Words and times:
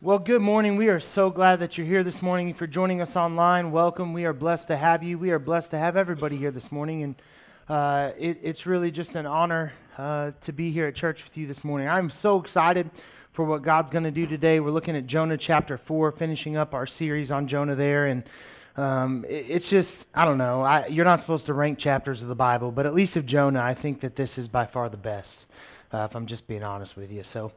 Well, 0.00 0.20
good 0.20 0.42
morning. 0.42 0.76
We 0.76 0.86
are 0.90 1.00
so 1.00 1.28
glad 1.28 1.58
that 1.58 1.76
you're 1.76 1.84
here 1.84 2.04
this 2.04 2.22
morning. 2.22 2.50
If 2.50 2.60
you're 2.60 2.68
joining 2.68 3.00
us 3.00 3.16
online, 3.16 3.72
welcome. 3.72 4.12
We 4.12 4.26
are 4.26 4.32
blessed 4.32 4.68
to 4.68 4.76
have 4.76 5.02
you. 5.02 5.18
We 5.18 5.32
are 5.32 5.40
blessed 5.40 5.72
to 5.72 5.78
have 5.78 5.96
everybody 5.96 6.36
here 6.36 6.52
this 6.52 6.70
morning. 6.70 7.02
And 7.02 7.14
uh, 7.68 8.12
it, 8.16 8.38
it's 8.40 8.64
really 8.64 8.92
just 8.92 9.16
an 9.16 9.26
honor 9.26 9.72
uh, 9.98 10.30
to 10.42 10.52
be 10.52 10.70
here 10.70 10.86
at 10.86 10.94
church 10.94 11.24
with 11.24 11.36
you 11.36 11.48
this 11.48 11.64
morning. 11.64 11.88
I'm 11.88 12.10
so 12.10 12.38
excited 12.38 12.92
for 13.32 13.44
what 13.44 13.62
God's 13.62 13.90
going 13.90 14.04
to 14.04 14.12
do 14.12 14.24
today. 14.24 14.60
We're 14.60 14.70
looking 14.70 14.94
at 14.94 15.08
Jonah 15.08 15.36
chapter 15.36 15.76
4, 15.76 16.12
finishing 16.12 16.56
up 16.56 16.74
our 16.74 16.86
series 16.86 17.32
on 17.32 17.48
Jonah 17.48 17.74
there. 17.74 18.06
And 18.06 18.22
um, 18.76 19.24
it, 19.28 19.50
it's 19.50 19.68
just, 19.68 20.06
I 20.14 20.24
don't 20.24 20.38
know. 20.38 20.62
I, 20.62 20.86
you're 20.86 21.06
not 21.06 21.18
supposed 21.18 21.46
to 21.46 21.54
rank 21.54 21.80
chapters 21.80 22.22
of 22.22 22.28
the 22.28 22.36
Bible, 22.36 22.70
but 22.70 22.86
at 22.86 22.94
least 22.94 23.16
of 23.16 23.26
Jonah, 23.26 23.62
I 23.62 23.74
think 23.74 23.98
that 24.02 24.14
this 24.14 24.38
is 24.38 24.46
by 24.46 24.64
far 24.64 24.88
the 24.88 24.96
best, 24.96 25.44
uh, 25.92 26.06
if 26.08 26.14
I'm 26.14 26.26
just 26.26 26.46
being 26.46 26.62
honest 26.62 26.96
with 26.96 27.10
you. 27.10 27.24
So 27.24 27.50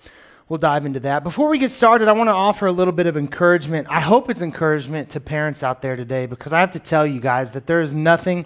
we'll 0.52 0.57
dive 0.57 0.86
into 0.86 0.99
that. 0.99 1.23
Before 1.23 1.47
we 1.47 1.59
get 1.59 1.71
started, 1.71 2.09
I 2.09 2.11
want 2.11 2.27
to 2.27 2.34
offer 2.34 2.67
a 2.67 2.73
little 2.73 2.91
bit 2.91 3.07
of 3.07 3.15
encouragement. 3.15 3.88
I 3.89 4.02
hope 4.02 4.30
it's 4.30 4.41
encouragement 4.41 5.12
to 5.12 5.21
parents 5.21 5.63
out 5.63 5.81
there 5.81 5.95
today 5.95 6.25
because 6.25 6.52
I 6.52 6.59
have 6.59 6.71
to 6.71 6.80
tell 6.80 7.08
you 7.08 7.21
guys 7.21 7.53
that 7.53 7.67
there 7.67 7.80
is 7.80 7.94
nothing 7.94 8.44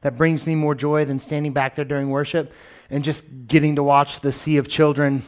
that 0.00 0.16
brings 0.16 0.46
me 0.46 0.54
more 0.54 0.74
joy 0.74 1.04
than 1.04 1.20
standing 1.20 1.52
back 1.52 1.74
there 1.74 1.84
during 1.84 2.08
worship 2.08 2.54
and 2.88 3.04
just 3.04 3.22
getting 3.48 3.76
to 3.76 3.82
watch 3.82 4.20
the 4.20 4.32
sea 4.32 4.56
of 4.56 4.66
children 4.66 5.24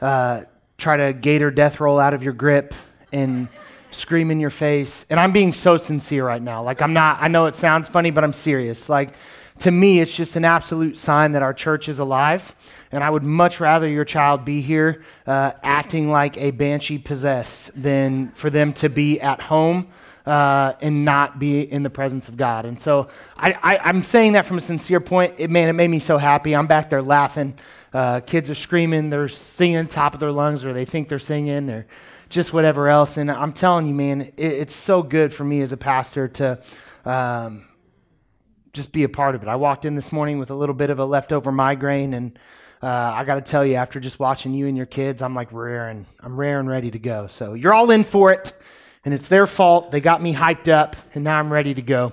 uh, 0.00 0.42
try 0.76 0.96
to 0.96 1.12
gator 1.12 1.52
death 1.52 1.78
roll 1.78 2.00
out 2.00 2.14
of 2.14 2.24
your 2.24 2.32
grip 2.32 2.74
and 3.12 3.46
scream 3.92 4.32
in 4.32 4.40
your 4.40 4.50
face. 4.50 5.06
And 5.08 5.20
I'm 5.20 5.30
being 5.30 5.52
so 5.52 5.76
sincere 5.76 6.26
right 6.26 6.42
now. 6.42 6.64
Like, 6.64 6.82
I'm 6.82 6.94
not, 6.94 7.18
I 7.20 7.28
know 7.28 7.46
it 7.46 7.54
sounds 7.54 7.86
funny, 7.86 8.10
but 8.10 8.24
I'm 8.24 8.32
serious. 8.32 8.88
Like, 8.88 9.14
to 9.60 9.70
me, 9.70 10.00
it's 10.00 10.14
just 10.14 10.36
an 10.36 10.44
absolute 10.44 10.96
sign 10.96 11.32
that 11.32 11.42
our 11.42 11.54
church 11.54 11.88
is 11.88 11.98
alive. 11.98 12.54
And 12.92 13.04
I 13.04 13.10
would 13.10 13.22
much 13.22 13.60
rather 13.60 13.88
your 13.88 14.04
child 14.04 14.44
be 14.44 14.60
here 14.60 15.04
uh, 15.26 15.52
acting 15.62 16.10
like 16.10 16.36
a 16.38 16.50
banshee 16.50 16.98
possessed 16.98 17.70
than 17.80 18.30
for 18.30 18.50
them 18.50 18.72
to 18.74 18.88
be 18.88 19.20
at 19.20 19.40
home 19.42 19.88
uh, 20.26 20.74
and 20.80 21.04
not 21.04 21.38
be 21.38 21.60
in 21.60 21.82
the 21.82 21.90
presence 21.90 22.28
of 22.28 22.36
God. 22.36 22.64
And 22.64 22.80
so 22.80 23.08
I, 23.36 23.78
am 23.88 24.02
saying 24.02 24.32
that 24.32 24.46
from 24.46 24.58
a 24.58 24.60
sincere 24.60 25.00
point. 25.00 25.34
It, 25.38 25.50
man, 25.50 25.68
it 25.68 25.74
made 25.74 25.88
me 25.88 25.98
so 25.98 26.18
happy. 26.18 26.54
I'm 26.54 26.66
back 26.66 26.90
there 26.90 27.02
laughing. 27.02 27.54
Uh, 27.92 28.20
kids 28.20 28.48
are 28.48 28.54
screaming, 28.54 29.10
they're 29.10 29.28
singing 29.28 29.88
top 29.88 30.14
of 30.14 30.20
their 30.20 30.30
lungs, 30.30 30.64
or 30.64 30.72
they 30.72 30.84
think 30.84 31.08
they're 31.08 31.18
singing, 31.18 31.68
or 31.68 31.86
just 32.28 32.52
whatever 32.52 32.88
else. 32.88 33.16
And 33.16 33.28
I'm 33.30 33.52
telling 33.52 33.86
you, 33.86 33.94
man, 33.94 34.20
it, 34.20 34.34
it's 34.36 34.74
so 34.74 35.02
good 35.02 35.34
for 35.34 35.44
me 35.44 35.60
as 35.60 35.72
a 35.72 35.76
pastor 35.76 36.28
to. 36.28 36.58
Um, 37.04 37.66
just 38.72 38.92
be 38.92 39.02
a 39.02 39.08
part 39.08 39.34
of 39.34 39.42
it. 39.42 39.48
I 39.48 39.56
walked 39.56 39.84
in 39.84 39.94
this 39.94 40.12
morning 40.12 40.38
with 40.38 40.50
a 40.50 40.54
little 40.54 40.74
bit 40.74 40.90
of 40.90 40.98
a 40.98 41.04
leftover 41.04 41.50
migraine, 41.50 42.14
and 42.14 42.38
uh, 42.82 42.86
I 42.86 43.24
got 43.24 43.34
to 43.34 43.40
tell 43.40 43.64
you, 43.64 43.74
after 43.74 44.00
just 44.00 44.18
watching 44.18 44.54
you 44.54 44.66
and 44.66 44.76
your 44.76 44.86
kids, 44.86 45.22
I'm 45.22 45.34
like 45.34 45.52
raring. 45.52 46.06
I'm 46.20 46.38
raring, 46.38 46.66
ready 46.66 46.90
to 46.90 46.98
go. 46.98 47.26
So 47.26 47.54
you're 47.54 47.74
all 47.74 47.90
in 47.90 48.04
for 48.04 48.32
it, 48.32 48.52
and 49.04 49.12
it's 49.12 49.28
their 49.28 49.46
fault. 49.46 49.90
They 49.90 50.00
got 50.00 50.22
me 50.22 50.34
hyped 50.34 50.68
up, 50.68 50.96
and 51.14 51.24
now 51.24 51.38
I'm 51.38 51.52
ready 51.52 51.74
to 51.74 51.82
go. 51.82 52.12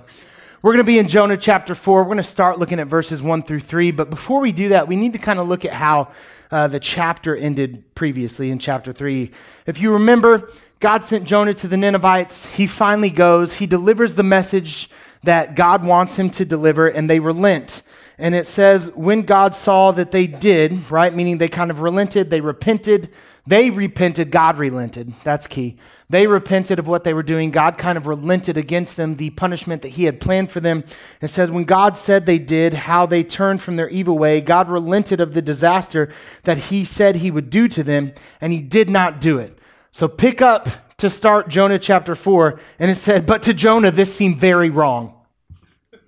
We're 0.60 0.72
going 0.72 0.84
to 0.84 0.88
be 0.88 0.98
in 0.98 1.06
Jonah 1.06 1.36
chapter 1.36 1.76
4. 1.76 2.02
We're 2.02 2.04
going 2.06 2.16
to 2.16 2.22
start 2.24 2.58
looking 2.58 2.80
at 2.80 2.88
verses 2.88 3.22
1 3.22 3.42
through 3.42 3.60
3. 3.60 3.92
But 3.92 4.10
before 4.10 4.40
we 4.40 4.50
do 4.50 4.70
that, 4.70 4.88
we 4.88 4.96
need 4.96 5.12
to 5.12 5.18
kind 5.18 5.38
of 5.38 5.46
look 5.46 5.64
at 5.64 5.72
how 5.72 6.10
uh, 6.50 6.66
the 6.66 6.80
chapter 6.80 7.36
ended 7.36 7.94
previously 7.94 8.50
in 8.50 8.58
chapter 8.58 8.92
3. 8.92 9.30
If 9.66 9.80
you 9.80 9.92
remember, 9.92 10.50
God 10.80 11.04
sent 11.04 11.24
Jonah 11.24 11.54
to 11.54 11.68
the 11.68 11.76
Ninevites. 11.76 12.46
He 12.46 12.66
finally 12.66 13.10
goes, 13.10 13.54
he 13.54 13.66
delivers 13.66 14.16
the 14.16 14.24
message 14.24 14.90
that 15.22 15.54
God 15.56 15.84
wants 15.84 16.16
him 16.16 16.30
to 16.30 16.44
deliver, 16.44 16.88
and 16.88 17.08
they 17.08 17.20
relent. 17.20 17.82
And 18.20 18.34
it 18.34 18.48
says, 18.48 18.90
when 18.96 19.22
God 19.22 19.54
saw 19.54 19.92
that 19.92 20.10
they 20.10 20.26
did, 20.26 20.90
right, 20.90 21.14
meaning 21.14 21.38
they 21.38 21.48
kind 21.48 21.70
of 21.70 21.80
relented, 21.80 22.30
they 22.30 22.40
repented, 22.40 23.10
they 23.46 23.70
repented, 23.70 24.32
God 24.32 24.58
relented. 24.58 25.14
That's 25.22 25.46
key. 25.46 25.76
They 26.10 26.26
repented 26.26 26.78
of 26.78 26.88
what 26.88 27.04
they 27.04 27.14
were 27.14 27.22
doing. 27.22 27.50
God 27.52 27.78
kind 27.78 27.96
of 27.96 28.06
relented 28.08 28.56
against 28.56 28.96
them 28.96 29.16
the 29.16 29.30
punishment 29.30 29.82
that 29.82 29.90
He 29.90 30.04
had 30.04 30.20
planned 30.20 30.50
for 30.50 30.58
them. 30.58 30.82
It 31.20 31.28
says, 31.28 31.50
when 31.50 31.64
God 31.64 31.96
said 31.96 32.26
they 32.26 32.40
did, 32.40 32.74
how 32.74 33.06
they 33.06 33.22
turned 33.22 33.62
from 33.62 33.76
their 33.76 33.88
evil 33.88 34.18
way, 34.18 34.40
God 34.40 34.68
relented 34.68 35.20
of 35.20 35.34
the 35.34 35.42
disaster 35.42 36.10
that 36.42 36.58
He 36.58 36.84
said 36.84 37.16
He 37.16 37.30
would 37.30 37.50
do 37.50 37.68
to 37.68 37.84
them, 37.84 38.12
and 38.40 38.52
He 38.52 38.60
did 38.60 38.90
not 38.90 39.20
do 39.20 39.38
it. 39.38 39.56
So 39.92 40.08
pick 40.08 40.42
up 40.42 40.68
to 40.98 41.08
start 41.08 41.48
Jonah 41.48 41.78
chapter 41.78 42.16
4, 42.16 42.58
and 42.80 42.90
it 42.90 42.96
said, 42.96 43.24
But 43.24 43.42
to 43.42 43.54
Jonah, 43.54 43.92
this 43.92 44.12
seemed 44.12 44.38
very 44.38 44.68
wrong. 44.68 45.14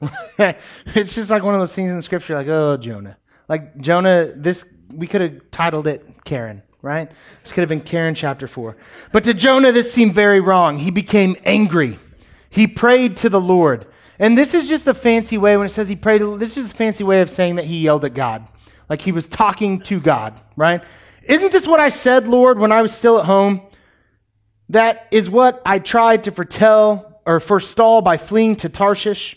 it's 0.38 1.14
just 1.14 1.30
like 1.30 1.42
one 1.44 1.54
of 1.54 1.60
those 1.60 1.74
things 1.74 1.92
in 1.92 2.02
scripture, 2.02 2.34
like, 2.34 2.48
oh, 2.48 2.76
Jonah. 2.76 3.16
Like, 3.48 3.78
Jonah, 3.80 4.32
this, 4.34 4.64
we 4.92 5.06
could 5.06 5.20
have 5.20 5.50
titled 5.52 5.86
it 5.86 6.24
Karen, 6.24 6.62
right? 6.82 7.10
This 7.42 7.52
could 7.52 7.60
have 7.60 7.68
been 7.68 7.80
Karen 7.80 8.16
chapter 8.16 8.48
4. 8.48 8.76
But 9.12 9.22
to 9.24 9.34
Jonah, 9.34 9.70
this 9.70 9.92
seemed 9.92 10.14
very 10.14 10.40
wrong. 10.40 10.78
He 10.78 10.90
became 10.90 11.36
angry. 11.44 11.98
He 12.48 12.66
prayed 12.66 13.16
to 13.18 13.28
the 13.28 13.40
Lord. 13.40 13.86
And 14.18 14.36
this 14.36 14.54
is 14.54 14.68
just 14.68 14.88
a 14.88 14.94
fancy 14.94 15.38
way, 15.38 15.56
when 15.56 15.66
it 15.66 15.70
says 15.70 15.88
he 15.88 15.96
prayed, 15.96 16.20
this 16.38 16.56
is 16.56 16.72
a 16.72 16.74
fancy 16.74 17.04
way 17.04 17.20
of 17.20 17.30
saying 17.30 17.56
that 17.56 17.66
he 17.66 17.80
yelled 17.80 18.04
at 18.04 18.14
God. 18.14 18.46
Like 18.88 19.02
he 19.02 19.12
was 19.12 19.28
talking 19.28 19.80
to 19.82 20.00
God, 20.00 20.40
right? 20.56 20.82
Isn't 21.22 21.52
this 21.52 21.66
what 21.66 21.78
I 21.78 21.90
said, 21.90 22.26
Lord, 22.26 22.58
when 22.58 22.72
I 22.72 22.82
was 22.82 22.92
still 22.92 23.20
at 23.20 23.26
home? 23.26 23.62
That 24.70 25.08
is 25.10 25.28
what 25.28 25.60
I 25.66 25.80
tried 25.80 26.24
to 26.24 26.30
foretell 26.30 27.20
or 27.26 27.40
forestall 27.40 28.02
by 28.02 28.16
fleeing 28.18 28.54
to 28.56 28.68
Tarshish. 28.68 29.36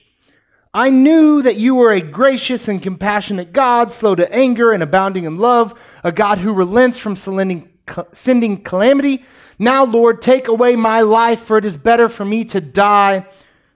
I 0.76 0.92
knew 0.92 1.42
that 1.42 1.56
you 1.56 1.74
were 1.74 1.92
a 1.92 2.02
gracious 2.02 2.68
and 2.68 2.82
compassionate 2.82 3.52
God, 3.52 3.92
slow 3.92 4.14
to 4.14 4.32
anger 4.32 4.72
and 4.72 4.84
abounding 4.84 5.24
in 5.24 5.40
love, 5.40 5.74
a 6.04 6.12
God 6.12 6.38
who 6.38 6.54
relents 6.54 7.00
from 7.00 7.16
sending 7.16 8.62
calamity. 8.64 9.24
Now, 9.58 9.86
Lord, 9.86 10.22
take 10.22 10.48
away 10.48 10.76
my 10.76 11.02
life, 11.02 11.42
for 11.42 11.58
it 11.58 11.66
is 11.66 11.78
better 11.78 12.10
for 12.10 12.26
me 12.26 12.46
to 12.46 12.62
die 12.62 13.26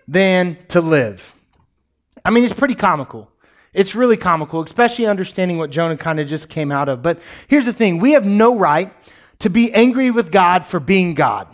than 0.07 0.59
to 0.69 0.79
live. 0.79 1.35
I 2.24 2.29
mean, 2.29 2.44
it's 2.44 2.53
pretty 2.53 2.75
comical. 2.75 3.31
It's 3.74 3.95
really 3.95 4.18
comical, 4.18 4.62
especially 4.62 5.07
understanding 5.07 5.57
what 5.57 5.72
Jonah 5.72 5.97
kind 5.97 6.19
of 6.19 6.28
just 6.28 6.50
came 6.50 6.72
out 6.72 6.88
of. 6.88 7.01
But 7.01 7.19
here's 7.47 7.66
the 7.66 7.74
thing 7.74 8.00
we 8.00 8.12
have 8.12 8.25
no 8.25 8.56
right 8.57 8.94
to 9.40 9.50
be 9.50 9.74
angry 9.74 10.12
with 10.12 10.31
God 10.31 10.66
for 10.66 10.80
being 10.80 11.14
God. 11.14 11.48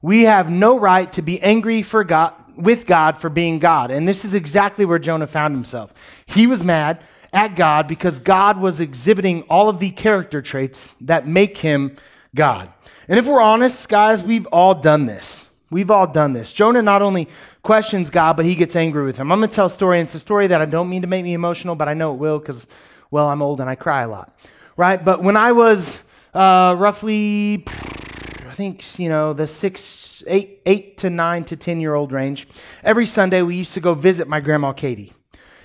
We 0.00 0.22
have 0.22 0.50
no 0.50 0.78
right 0.78 1.12
to 1.12 1.22
be 1.22 1.40
angry 1.40 1.82
for 1.82 2.04
God, 2.04 2.34
with 2.56 2.86
God 2.86 3.18
for 3.18 3.30
being 3.30 3.58
God. 3.58 3.90
And 3.90 4.06
this 4.06 4.24
is 4.24 4.34
exactly 4.34 4.84
where 4.84 4.98
Jonah 4.98 5.26
found 5.26 5.54
himself. 5.54 5.92
He 6.26 6.46
was 6.46 6.62
mad 6.62 7.02
at 7.32 7.56
God 7.56 7.88
because 7.88 8.20
God 8.20 8.60
was 8.60 8.80
exhibiting 8.80 9.42
all 9.42 9.68
of 9.68 9.78
the 9.78 9.90
character 9.90 10.42
traits 10.42 10.94
that 11.00 11.26
make 11.26 11.58
him 11.58 11.96
God. 12.34 12.72
And 13.08 13.18
if 13.18 13.26
we're 13.26 13.40
honest, 13.40 13.88
guys, 13.88 14.22
we've 14.22 14.46
all 14.46 14.74
done 14.74 15.06
this. 15.06 15.46
We've 15.70 15.90
all 15.90 16.06
done 16.06 16.34
this. 16.34 16.52
Jonah 16.52 16.82
not 16.82 17.00
only 17.00 17.28
questions 17.62 18.10
God, 18.10 18.36
but 18.36 18.44
he 18.44 18.54
gets 18.54 18.76
angry 18.76 19.04
with 19.04 19.16
him. 19.16 19.32
I'm 19.32 19.38
going 19.38 19.48
to 19.48 19.54
tell 19.54 19.66
a 19.66 19.70
story, 19.70 20.00
and 20.00 20.06
it's 20.06 20.14
a 20.14 20.20
story 20.20 20.48
that 20.48 20.60
I 20.60 20.66
don't 20.66 20.90
mean 20.90 21.02
to 21.02 21.08
make 21.08 21.24
me 21.24 21.32
emotional, 21.32 21.74
but 21.74 21.88
I 21.88 21.94
know 21.94 22.12
it 22.12 22.18
will 22.18 22.38
because, 22.38 22.66
well, 23.10 23.28
I'm 23.28 23.40
old 23.40 23.60
and 23.60 23.70
I 23.70 23.74
cry 23.74 24.02
a 24.02 24.08
lot, 24.08 24.36
right? 24.76 25.02
But 25.02 25.22
when 25.22 25.36
I 25.36 25.52
was 25.52 25.98
uh, 26.34 26.74
roughly, 26.78 27.64
I 27.66 28.54
think, 28.54 28.98
you 28.98 29.08
know, 29.08 29.32
the 29.32 29.46
six, 29.46 30.24
eight, 30.26 30.60
eight 30.66 30.96
to 30.98 31.10
nine 31.10 31.44
to 31.44 31.56
10 31.56 31.80
year 31.80 31.94
old 31.94 32.12
range, 32.12 32.48
every 32.82 33.06
Sunday 33.06 33.42
we 33.42 33.56
used 33.56 33.74
to 33.74 33.80
go 33.80 33.94
visit 33.94 34.28
my 34.28 34.40
grandma 34.40 34.72
Katie 34.72 35.12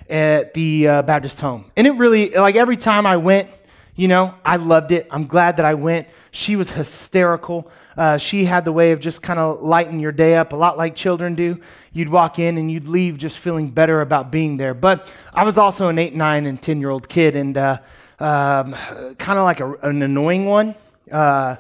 at 0.10 0.54
the 0.54 0.88
uh, 0.88 1.02
Baptist 1.04 1.40
home. 1.40 1.72
And 1.76 1.88
it 1.88 1.92
really, 1.92 2.32
like 2.32 2.56
every 2.56 2.78
time 2.78 3.06
I 3.06 3.18
went, 3.18 3.50
you 3.96 4.08
know, 4.08 4.36
I 4.46 4.58
loved 4.58 4.92
it. 4.92 5.08
I'm 5.10 5.26
glad 5.26 5.58
that 5.58 5.66
I 5.66 5.74
went. 5.74 6.08
She 6.32 6.56
was 6.56 6.70
hysterical. 6.72 7.72
Uh, 7.96 8.18
she 8.18 8.46
had 8.46 8.64
the 8.64 8.72
way 8.72 8.92
of 8.92 9.00
just 9.00 9.24
kind 9.24 9.40
of 9.40 9.62
lighting 9.62 10.00
your 10.00 10.12
day 10.12 10.36
up, 10.36 10.54
a 10.54 10.56
lot 10.56 10.78
like 10.78 10.96
children 10.96 11.34
do. 11.34 11.60
You'd 11.94 12.10
walk 12.10 12.38
in 12.38 12.58
and 12.58 12.70
you'd 12.70 12.88
leave 12.88 13.18
just 13.18 13.40
feeling 13.40 13.70
better 13.70 14.02
about 14.02 14.32
being 14.32 14.58
there. 14.58 14.76
But 14.76 15.08
I 15.34 15.44
was 15.44 15.58
also 15.58 15.88
an 15.88 15.98
eight, 15.98 16.14
nine, 16.14 16.46
and 16.46 16.62
10 16.62 16.80
year 16.80 16.92
old 16.92 17.10
kid. 17.10 17.36
And, 17.36 17.58
uh, 17.58 17.80
um, 18.20 18.74
kind 19.18 19.40
of 19.40 19.44
like 19.46 19.60
a, 19.60 19.74
an 19.84 20.02
annoying 20.02 20.46
one, 20.46 20.76
uh, 21.12 21.58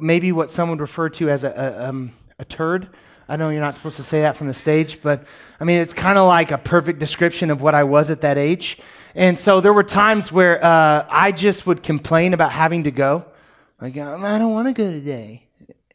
maybe 0.00 0.32
what 0.32 0.50
some 0.50 0.70
would 0.70 0.80
refer 0.80 1.08
to 1.08 1.30
as 1.30 1.44
a, 1.44 1.50
a, 1.50 1.88
um, 1.88 2.12
a 2.38 2.44
turd. 2.44 2.88
I 3.28 3.36
know 3.36 3.50
you're 3.50 3.60
not 3.60 3.74
supposed 3.74 3.96
to 3.96 4.02
say 4.02 4.22
that 4.22 4.36
from 4.36 4.46
the 4.46 4.54
stage, 4.54 5.02
but 5.02 5.24
I 5.60 5.64
mean, 5.64 5.80
it's 5.80 5.92
kind 5.92 6.16
of 6.16 6.26
like 6.26 6.50
a 6.50 6.58
perfect 6.58 6.98
description 6.98 7.50
of 7.50 7.60
what 7.60 7.74
I 7.74 7.84
was 7.84 8.10
at 8.10 8.22
that 8.22 8.38
age. 8.38 8.78
And 9.14 9.38
so 9.38 9.60
there 9.60 9.72
were 9.72 9.82
times 9.82 10.32
where 10.32 10.64
uh, 10.64 11.06
I 11.10 11.32
just 11.32 11.66
would 11.66 11.82
complain 11.82 12.32
about 12.32 12.52
having 12.52 12.84
to 12.84 12.90
go. 12.90 13.26
Like, 13.80 13.96
I 13.96 14.38
don't 14.38 14.52
want 14.52 14.68
to 14.68 14.74
go 14.74 14.90
today. 14.90 15.46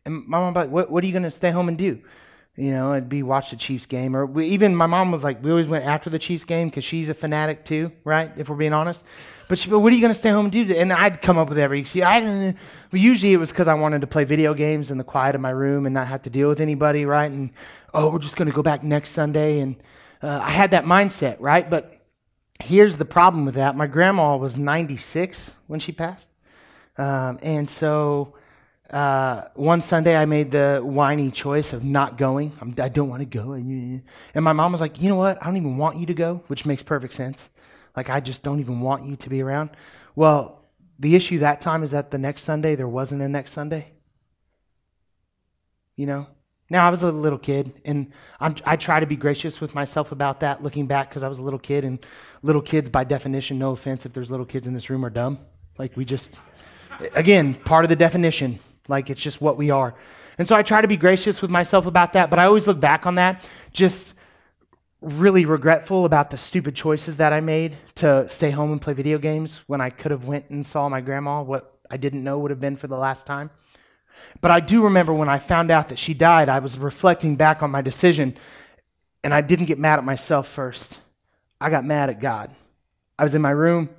And 0.05 0.27
my 0.27 0.39
mom, 0.39 0.53
like, 0.53 0.69
what, 0.69 0.91
what 0.91 1.03
are 1.03 1.07
you 1.07 1.13
going 1.13 1.23
to 1.23 1.31
stay 1.31 1.49
home 1.49 1.69
and 1.69 1.77
do? 1.77 1.99
You 2.55 2.71
know, 2.71 2.93
it'd 2.93 3.09
be 3.09 3.23
watch 3.23 3.49
the 3.49 3.55
Chiefs 3.55 3.87
game, 3.87 4.15
or 4.15 4.27
we, 4.27 4.45
even 4.49 4.75
my 4.75 4.85
mom 4.85 5.11
was 5.11 5.23
like, 5.23 5.43
we 5.43 5.49
always 5.49 5.67
went 5.67 5.85
after 5.85 6.11
the 6.11 6.19
Chiefs 6.19 6.45
game 6.45 6.67
because 6.67 6.83
she's 6.83 7.09
a 7.09 7.15
fanatic 7.15 7.65
too, 7.65 7.91
right? 8.03 8.31
If 8.37 8.47
we're 8.47 8.55
being 8.55 8.73
honest. 8.73 9.03
But 9.47 9.57
she, 9.57 9.71
but 9.71 9.79
what 9.79 9.91
are 9.91 9.95
you 9.95 10.01
going 10.01 10.13
to 10.13 10.17
stay 10.17 10.29
home 10.29 10.45
and 10.45 10.51
do? 10.51 10.71
And 10.75 10.93
I'd 10.93 11.19
come 11.19 11.39
up 11.39 11.49
with 11.49 11.57
every. 11.57 11.83
See, 11.85 12.03
I 12.03 12.53
usually 12.91 13.33
it 13.33 13.37
was 13.37 13.51
because 13.51 13.67
I 13.67 13.73
wanted 13.73 14.01
to 14.01 14.07
play 14.07 14.23
video 14.23 14.53
games 14.53 14.91
in 14.91 14.99
the 14.99 15.03
quiet 15.03 15.33
of 15.33 15.41
my 15.41 15.49
room 15.49 15.87
and 15.87 15.95
not 15.95 16.05
have 16.05 16.21
to 16.23 16.29
deal 16.29 16.47
with 16.47 16.61
anybody, 16.61 17.05
right? 17.05 17.31
And 17.31 17.49
oh, 17.91 18.11
we're 18.11 18.19
just 18.19 18.35
going 18.35 18.47
to 18.47 18.53
go 18.53 18.61
back 18.61 18.83
next 18.83 19.11
Sunday, 19.11 19.59
and 19.59 19.75
uh, 20.21 20.39
I 20.43 20.51
had 20.51 20.69
that 20.71 20.85
mindset, 20.85 21.37
right? 21.39 21.67
But 21.67 22.05
here's 22.61 22.99
the 22.99 23.05
problem 23.05 23.45
with 23.45 23.55
that: 23.55 23.75
my 23.75 23.87
grandma 23.87 24.37
was 24.37 24.57
96 24.57 25.53
when 25.65 25.79
she 25.79 25.91
passed, 25.91 26.29
um, 26.99 27.39
and 27.41 27.67
so 27.67 28.35
uh, 28.89 29.47
one 29.55 29.81
Sunday 29.81 30.15
I 30.15 30.25
made 30.25 30.51
the 30.51 30.81
whiny 30.83 31.31
choice 31.31 31.73
of 31.73 31.83
not 31.83 32.17
going. 32.17 32.51
I'm, 32.61 32.75
I 32.79 32.89
do 32.89 33.01
not 33.01 33.09
want 33.09 33.19
to 33.21 33.25
go. 33.25 33.53
And 33.53 34.03
my 34.35 34.53
mom 34.53 34.71
was 34.71 34.81
like, 34.81 35.01
you 35.01 35.09
know 35.09 35.15
what? 35.15 35.41
I 35.41 35.45
don't 35.47 35.57
even 35.57 35.77
want 35.77 35.97
you 35.97 36.05
to 36.07 36.13
go, 36.13 36.43
which 36.47 36.65
makes 36.65 36.83
perfect 36.83 37.13
sense. 37.13 37.49
Like, 37.95 38.09
I 38.09 38.19
just 38.19 38.43
don't 38.43 38.59
even 38.59 38.81
want 38.81 39.05
you 39.05 39.15
to 39.15 39.29
be 39.29 39.41
around. 39.41 39.71
Well, 40.15 40.65
the 40.99 41.15
issue 41.15 41.39
that 41.39 41.61
time 41.61 41.83
is 41.83 41.91
that 41.91 42.11
the 42.11 42.17
next 42.17 42.43
Sunday, 42.43 42.75
there 42.75 42.87
wasn't 42.87 43.21
a 43.21 43.27
next 43.27 43.51
Sunday. 43.51 43.93
You 45.95 46.05
know? 46.05 46.27
Now, 46.69 46.87
I 46.87 46.89
was 46.89 47.03
a 47.03 47.11
little 47.11 47.37
kid, 47.37 47.71
and 47.85 48.11
I'm, 48.39 48.55
i 48.65 48.75
try 48.75 48.99
to 48.99 49.05
be 49.05 49.15
gracious 49.15 49.61
with 49.61 49.75
myself 49.75 50.11
about 50.11 50.39
that, 50.39 50.63
looking 50.63 50.87
back, 50.87 51.09
because 51.09 51.21
I 51.21 51.27
was 51.27 51.39
a 51.39 51.43
little 51.43 51.59
kid, 51.59 51.83
and 51.83 52.03
little 52.41 52.61
kids, 52.61 52.89
by 52.89 53.03
definition, 53.03 53.59
no 53.59 53.71
offense 53.71 54.05
if 54.05 54.13
there's 54.13 54.31
little 54.31 54.45
kids 54.45 54.65
in 54.67 54.73
this 54.73 54.89
room, 54.89 55.05
are 55.05 55.11
dumb. 55.11 55.39
Like, 55.77 55.95
we 55.95 56.05
just, 56.05 56.33
again, 57.15 57.53
part 57.53 57.85
of 57.85 57.89
the 57.89 57.95
definition. 57.95 58.59
Like, 58.87 59.09
it's 59.09 59.21
just 59.21 59.41
what 59.41 59.57
we 59.57 59.69
are. 59.69 59.95
And 60.37 60.47
so 60.47 60.55
I 60.55 60.63
try 60.63 60.81
to 60.81 60.87
be 60.87 60.97
gracious 60.97 61.41
with 61.41 61.51
myself 61.51 61.85
about 61.85 62.13
that, 62.13 62.29
but 62.29 62.39
I 62.39 62.45
always 62.45 62.67
look 62.67 62.79
back 62.79 63.05
on 63.05 63.15
that 63.15 63.43
just 63.71 64.13
really 65.03 65.45
regretful 65.45 66.05
about 66.05 66.29
the 66.29 66.37
stupid 66.37 66.75
choices 66.75 67.17
that 67.17 67.33
I 67.33 67.41
made 67.41 67.77
to 67.95 68.27
stay 68.29 68.51
home 68.51 68.71
and 68.71 68.81
play 68.81 68.93
video 68.93 69.17
games 69.17 69.59
when 69.67 69.81
I 69.81 69.89
could 69.89 70.11
have 70.11 70.23
went 70.23 70.49
and 70.49 70.65
saw 70.65 70.87
my 70.87 71.01
grandma 71.01 71.41
what 71.41 71.77
I 71.91 71.97
didn't 71.97 72.23
know 72.23 72.39
would 72.39 72.51
have 72.51 72.61
been 72.61 72.77
for 72.77 72.87
the 72.87 72.97
last 72.97 73.25
time. 73.25 73.51
But 74.39 74.51
I 74.51 74.61
do 74.61 74.83
remember 74.83 75.13
when 75.13 75.29
I 75.29 75.39
found 75.39 75.71
out 75.71 75.89
that 75.89 75.99
she 75.99 76.13
died, 76.13 76.47
I 76.47 76.59
was 76.59 76.77
reflecting 76.77 77.35
back 77.35 77.61
on 77.61 77.69
my 77.69 77.81
decision 77.81 78.37
and 79.23 79.33
I 79.33 79.41
didn't 79.41 79.65
get 79.65 79.77
mad 79.77 79.99
at 79.99 80.05
myself 80.05 80.47
first. 80.47 80.99
I 81.59 81.69
got 81.69 81.85
mad 81.85 82.09
at 82.09 82.21
God. 82.21 82.55
I 83.19 83.23
was 83.23 83.35
in 83.35 83.41
my 83.41 83.51
room. 83.51 83.89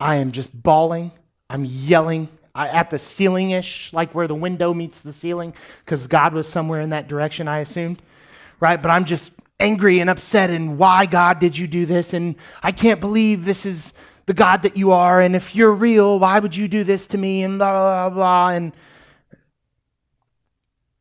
I 0.00 0.16
am 0.16 0.32
just 0.32 0.62
bawling. 0.62 1.12
I'm 1.48 1.64
yelling 1.64 2.28
At 2.54 2.90
the 2.90 2.98
ceiling 2.98 3.50
ish, 3.50 3.92
like 3.92 4.14
where 4.14 4.28
the 4.28 4.34
window 4.34 4.72
meets 4.72 5.02
the 5.02 5.12
ceiling, 5.12 5.54
because 5.84 6.06
God 6.06 6.34
was 6.34 6.48
somewhere 6.48 6.80
in 6.80 6.90
that 6.90 7.08
direction, 7.08 7.48
I 7.48 7.58
assumed. 7.58 8.00
Right? 8.60 8.80
But 8.80 8.90
I'm 8.90 9.04
just 9.04 9.32
angry 9.60 10.00
and 10.00 10.10
upset 10.10 10.50
and 10.50 10.78
why 10.78 11.06
God 11.06 11.38
did 11.38 11.56
you 11.56 11.66
do 11.66 11.86
this 11.86 12.12
and 12.12 12.34
I 12.62 12.72
can't 12.72 13.00
believe 13.00 13.44
this 13.44 13.64
is 13.64 13.92
the 14.26 14.34
God 14.34 14.62
that 14.62 14.76
you 14.76 14.90
are 14.92 15.20
and 15.20 15.36
if 15.36 15.54
you're 15.54 15.72
real 15.72 16.18
why 16.18 16.38
would 16.38 16.56
you 16.56 16.66
do 16.66 16.82
this 16.82 17.06
to 17.08 17.18
me 17.18 17.42
and 17.42 17.58
blah 17.58 18.08
blah 18.08 18.10
blah 18.10 18.48
and 18.48 18.72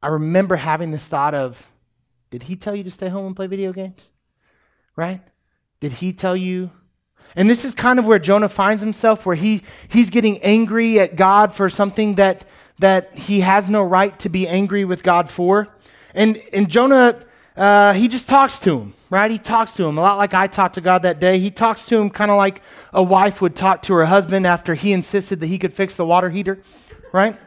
I 0.04 0.08
remember 0.08 0.56
having 0.56 0.92
this 0.92 1.08
thought 1.08 1.34
of 1.34 1.68
did 2.30 2.44
he 2.44 2.56
tell 2.56 2.76
you 2.76 2.84
to 2.84 2.92
stay 2.92 3.10
home 3.10 3.26
and 3.26 3.36
play 3.36 3.48
video 3.48 3.74
games 3.74 4.10
right 4.96 5.22
did 5.80 5.94
he 5.94 6.14
tell 6.14 6.36
you 6.36 6.72
and 7.36 7.50
this 7.50 7.66
is 7.66 7.74
kind 7.74 8.00
of 8.00 8.06
where 8.06 8.20
Jonah 8.20 8.50
finds 8.50 8.82
himself 8.82 9.26
where 9.26 9.36
he 9.36 9.64
he's 9.88 10.10
getting 10.10 10.42
angry 10.42 11.00
at 11.00 11.16
God 11.16 11.54
for 11.54 11.70
something 11.70 12.16
that 12.16 12.46
that 12.80 13.14
he 13.16 13.42
has 13.42 13.70
no 13.70 13.84
right 13.84 14.18
to 14.20 14.30
be 14.30 14.48
angry 14.48 14.86
with 14.86 15.04
God 15.04 15.30
for 15.30 15.70
and 16.14 16.42
and 16.54 16.70
Jonah 16.70 17.24
uh, 17.56 17.94
he 17.94 18.08
just 18.08 18.28
talks 18.28 18.58
to 18.60 18.80
him, 18.80 18.94
right? 19.12 19.30
He 19.30 19.38
talks 19.38 19.74
to 19.76 19.84
him 19.86 19.98
a 19.98 20.02
lot 20.02 20.18
like 20.18 20.34
I 20.34 20.48
talked 20.48 20.76
to 20.76 20.82
God 20.82 21.04
that 21.04 21.20
day. 21.20 21.38
He 21.38 21.52
talks 21.52 21.86
to 21.88 21.98
him 21.98 22.10
kind 22.10 22.32
of 22.32 22.38
like 22.38 22.64
a 22.92 23.04
wife 23.04 23.42
would 23.42 23.56
talk 23.56 23.84
to 23.84 23.94
her 23.94 24.06
husband 24.06 24.48
after 24.48 24.74
he 24.74 24.92
insisted 24.92 25.40
that 25.40 25.48
he 25.48 25.60
could 25.60 25.74
fix 25.74 25.96
the 25.96 26.06
water 26.06 26.32
heater, 26.32 26.60
right? 27.12 27.40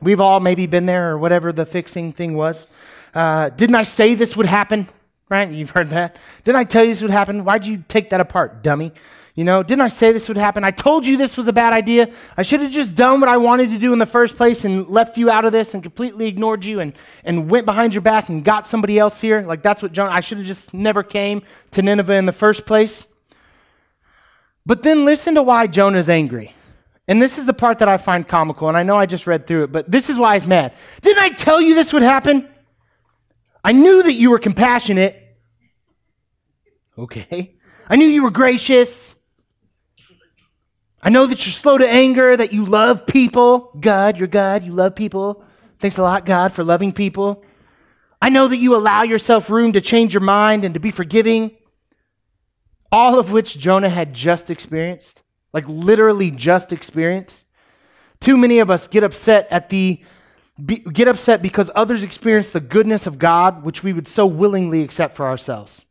We've 0.00 0.20
all 0.20 0.40
maybe 0.40 0.66
been 0.66 0.86
there 0.86 1.10
or 1.10 1.18
whatever 1.18 1.52
the 1.52 1.66
fixing 1.66 2.12
thing 2.12 2.34
was. 2.34 2.68
Uh, 3.14 3.50
didn't 3.50 3.76
I 3.76 3.82
say 3.82 4.14
this 4.14 4.34
would 4.36 4.46
happen? 4.46 4.88
Right? 5.34 5.50
You've 5.50 5.70
heard 5.70 5.90
that. 5.90 6.16
Didn't 6.44 6.58
I 6.58 6.62
tell 6.62 6.84
you 6.84 6.90
this 6.90 7.02
would 7.02 7.10
happen? 7.10 7.44
Why'd 7.44 7.66
you 7.66 7.82
take 7.88 8.10
that 8.10 8.20
apart, 8.20 8.62
dummy? 8.62 8.92
You 9.34 9.42
know, 9.42 9.64
didn't 9.64 9.80
I 9.80 9.88
say 9.88 10.12
this 10.12 10.28
would 10.28 10.36
happen? 10.36 10.62
I 10.62 10.70
told 10.70 11.04
you 11.04 11.16
this 11.16 11.36
was 11.36 11.48
a 11.48 11.52
bad 11.52 11.72
idea. 11.72 12.12
I 12.36 12.44
should 12.44 12.60
have 12.60 12.70
just 12.70 12.94
done 12.94 13.18
what 13.18 13.28
I 13.28 13.36
wanted 13.36 13.70
to 13.70 13.78
do 13.78 13.92
in 13.92 13.98
the 13.98 14.06
first 14.06 14.36
place 14.36 14.64
and 14.64 14.86
left 14.86 15.18
you 15.18 15.28
out 15.30 15.44
of 15.44 15.50
this 15.50 15.74
and 15.74 15.82
completely 15.82 16.26
ignored 16.26 16.64
you 16.64 16.78
and, 16.78 16.92
and 17.24 17.50
went 17.50 17.66
behind 17.66 17.94
your 17.94 18.00
back 18.00 18.28
and 18.28 18.44
got 18.44 18.64
somebody 18.64 18.96
else 18.96 19.20
here. 19.20 19.40
Like 19.40 19.60
that's 19.60 19.82
what 19.82 19.90
Jonah, 19.90 20.12
I 20.12 20.20
should 20.20 20.38
have 20.38 20.46
just 20.46 20.72
never 20.72 21.02
came 21.02 21.42
to 21.72 21.82
Nineveh 21.82 22.14
in 22.14 22.26
the 22.26 22.32
first 22.32 22.64
place. 22.64 23.08
But 24.64 24.84
then 24.84 25.04
listen 25.04 25.34
to 25.34 25.42
why 25.42 25.66
Jonah's 25.66 26.08
angry. 26.08 26.54
And 27.08 27.20
this 27.20 27.38
is 27.38 27.46
the 27.46 27.54
part 27.54 27.80
that 27.80 27.88
I 27.88 27.96
find 27.96 28.26
comical, 28.28 28.68
and 28.68 28.76
I 28.76 28.84
know 28.84 28.96
I 28.96 29.06
just 29.06 29.26
read 29.26 29.48
through 29.48 29.64
it, 29.64 29.72
but 29.72 29.90
this 29.90 30.08
is 30.08 30.16
why 30.16 30.34
he's 30.34 30.46
mad. 30.46 30.74
Didn't 31.02 31.24
I 31.24 31.30
tell 31.30 31.60
you 31.60 31.74
this 31.74 31.92
would 31.92 32.02
happen? 32.02 32.48
I 33.64 33.72
knew 33.72 34.02
that 34.02 34.12
you 34.12 34.30
were 34.30 34.38
compassionate. 34.38 35.23
Okay. 36.98 37.56
I 37.88 37.96
knew 37.96 38.06
you 38.06 38.22
were 38.22 38.30
gracious. 38.30 39.14
I 41.02 41.10
know 41.10 41.26
that 41.26 41.44
you're 41.44 41.52
slow 41.52 41.76
to 41.76 41.88
anger, 41.88 42.36
that 42.36 42.52
you 42.52 42.64
love 42.64 43.06
people. 43.06 43.76
God, 43.78 44.16
you're 44.16 44.26
God, 44.26 44.64
you 44.64 44.72
love 44.72 44.94
people. 44.94 45.44
Thanks 45.80 45.98
a 45.98 46.02
lot, 46.02 46.24
God, 46.24 46.52
for 46.52 46.64
loving 46.64 46.92
people. 46.92 47.44
I 48.22 48.30
know 48.30 48.48
that 48.48 48.56
you 48.56 48.74
allow 48.74 49.02
yourself 49.02 49.50
room 49.50 49.74
to 49.74 49.82
change 49.82 50.14
your 50.14 50.22
mind 50.22 50.64
and 50.64 50.72
to 50.72 50.80
be 50.80 50.90
forgiving. 50.90 51.50
All 52.90 53.18
of 53.18 53.32
which 53.32 53.58
Jonah 53.58 53.90
had 53.90 54.14
just 54.14 54.50
experienced, 54.50 55.20
like 55.52 55.64
literally 55.68 56.30
just 56.30 56.72
experienced. 56.72 57.44
Too 58.20 58.38
many 58.38 58.60
of 58.60 58.70
us 58.70 58.86
get 58.86 59.04
upset 59.04 59.46
at 59.50 59.68
the 59.68 60.02
be, 60.64 60.76
get 60.76 61.08
upset 61.08 61.42
because 61.42 61.70
others 61.74 62.02
experience 62.02 62.52
the 62.52 62.60
goodness 62.60 63.06
of 63.06 63.18
God, 63.18 63.64
which 63.64 63.82
we 63.82 63.92
would 63.92 64.06
so 64.06 64.24
willingly 64.24 64.82
accept 64.82 65.16
for 65.16 65.26
ourselves. 65.26 65.84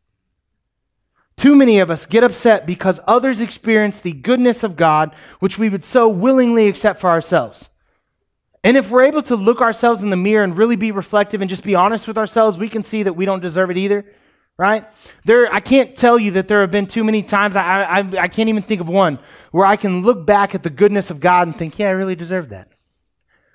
Too 1.36 1.56
many 1.56 1.80
of 1.80 1.90
us 1.90 2.06
get 2.06 2.22
upset 2.22 2.66
because 2.66 3.00
others 3.06 3.40
experience 3.40 4.00
the 4.00 4.12
goodness 4.12 4.62
of 4.62 4.76
God, 4.76 5.14
which 5.40 5.58
we 5.58 5.68
would 5.68 5.84
so 5.84 6.08
willingly 6.08 6.68
accept 6.68 7.00
for 7.00 7.10
ourselves. 7.10 7.70
And 8.62 8.78
if 8.78 8.88
we're 8.88 9.02
able 9.04 9.22
to 9.24 9.36
look 9.36 9.60
ourselves 9.60 10.02
in 10.02 10.10
the 10.10 10.16
mirror 10.16 10.42
and 10.42 10.56
really 10.56 10.76
be 10.76 10.90
reflective 10.90 11.42
and 11.42 11.50
just 11.50 11.64
be 11.64 11.74
honest 11.74 12.08
with 12.08 12.16
ourselves, 12.16 12.56
we 12.56 12.68
can 12.68 12.82
see 12.82 13.02
that 13.02 13.12
we 13.12 13.26
don't 13.26 13.40
deserve 13.40 13.70
it 13.70 13.76
either, 13.76 14.06
right? 14.56 14.86
There, 15.26 15.52
I 15.52 15.60
can't 15.60 15.94
tell 15.94 16.18
you 16.18 16.30
that 16.32 16.48
there 16.48 16.62
have 16.62 16.70
been 16.70 16.86
too 16.86 17.04
many 17.04 17.22
times, 17.22 17.56
I, 17.56 17.82
I, 17.82 17.98
I 17.98 18.28
can't 18.28 18.48
even 18.48 18.62
think 18.62 18.80
of 18.80 18.88
one, 18.88 19.18
where 19.50 19.66
I 19.66 19.76
can 19.76 20.00
look 20.00 20.24
back 20.24 20.54
at 20.54 20.62
the 20.62 20.70
goodness 20.70 21.10
of 21.10 21.20
God 21.20 21.46
and 21.46 21.54
think, 21.54 21.78
yeah, 21.78 21.88
I 21.88 21.92
really 21.92 22.14
deserve 22.14 22.48
that. 22.50 22.68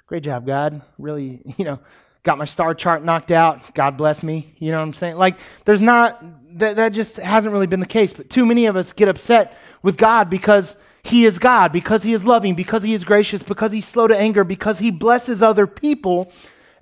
Great 0.06 0.24
job, 0.24 0.46
God. 0.46 0.82
Really, 1.00 1.42
you 1.58 1.66
know, 1.66 1.80
got 2.22 2.38
my 2.38 2.46
star 2.46 2.76
chart 2.76 3.04
knocked 3.04 3.32
out. 3.32 3.74
God 3.74 3.98
bless 3.98 4.22
me. 4.22 4.54
You 4.60 4.72
know 4.72 4.78
what 4.78 4.84
I'm 4.84 4.94
saying? 4.94 5.16
Like, 5.16 5.38
there's 5.66 5.82
not, 5.82 6.24
that, 6.54 6.76
that 6.76 6.90
just 6.90 7.18
hasn't 7.18 7.54
really 7.54 7.68
been 7.68 7.80
the 7.80 7.86
case. 7.86 8.14
But 8.14 8.30
too 8.30 8.46
many 8.46 8.66
of 8.66 8.76
us 8.76 8.94
get 8.94 9.08
upset 9.08 9.58
with 9.82 9.98
God 9.98 10.30
because 10.30 10.76
He 11.04 11.26
is 11.26 11.40
God, 11.40 11.72
because 11.72 12.04
He 12.04 12.14
is 12.14 12.26
loving, 12.26 12.56
because 12.56 12.84
He 12.84 12.94
is 12.94 13.04
gracious, 13.04 13.44
because 13.44 13.72
He's 13.72 13.88
slow 13.88 14.08
to 14.08 14.18
anger, 14.18 14.44
because 14.44 14.80
He 14.80 14.92
blesses 14.92 15.42
other 15.42 15.68
people. 15.68 16.32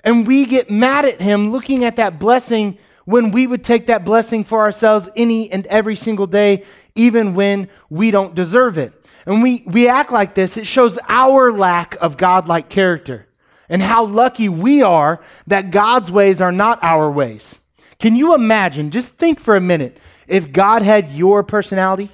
And 0.03 0.27
we 0.27 0.45
get 0.45 0.69
mad 0.69 1.05
at 1.05 1.21
Him 1.21 1.51
looking 1.51 1.83
at 1.83 1.95
that 1.97 2.19
blessing 2.19 2.77
when 3.05 3.31
we 3.31 3.47
would 3.47 3.63
take 3.63 3.87
that 3.87 4.03
blessing 4.03 4.43
for 4.43 4.59
ourselves 4.59 5.07
any 5.15 5.51
and 5.51 5.65
every 5.67 5.95
single 5.95 6.27
day, 6.27 6.63
even 6.95 7.35
when 7.35 7.69
we 7.89 8.11
don't 8.11 8.35
deserve 8.35 8.77
it. 8.77 8.93
And 9.25 9.41
we, 9.41 9.63
we 9.65 9.87
act 9.87 10.11
like 10.11 10.35
this, 10.35 10.57
it 10.57 10.67
shows 10.67 10.99
our 11.07 11.51
lack 11.51 11.95
of 12.01 12.17
godlike 12.17 12.69
character 12.69 13.27
and 13.69 13.81
how 13.81 14.05
lucky 14.05 14.49
we 14.49 14.81
are 14.81 15.21
that 15.47 15.71
God's 15.71 16.09
ways 16.09 16.39
are 16.41 16.51
not 16.51 16.79
our 16.81 17.11
ways. 17.11 17.57
Can 17.99 18.15
you 18.15 18.35
imagine, 18.35 18.91
just 18.91 19.15
think 19.17 19.39
for 19.39 19.55
a 19.55 19.61
minute, 19.61 19.97
if 20.27 20.51
God 20.51 20.81
had 20.81 21.11
your 21.11 21.43
personality? 21.43 22.11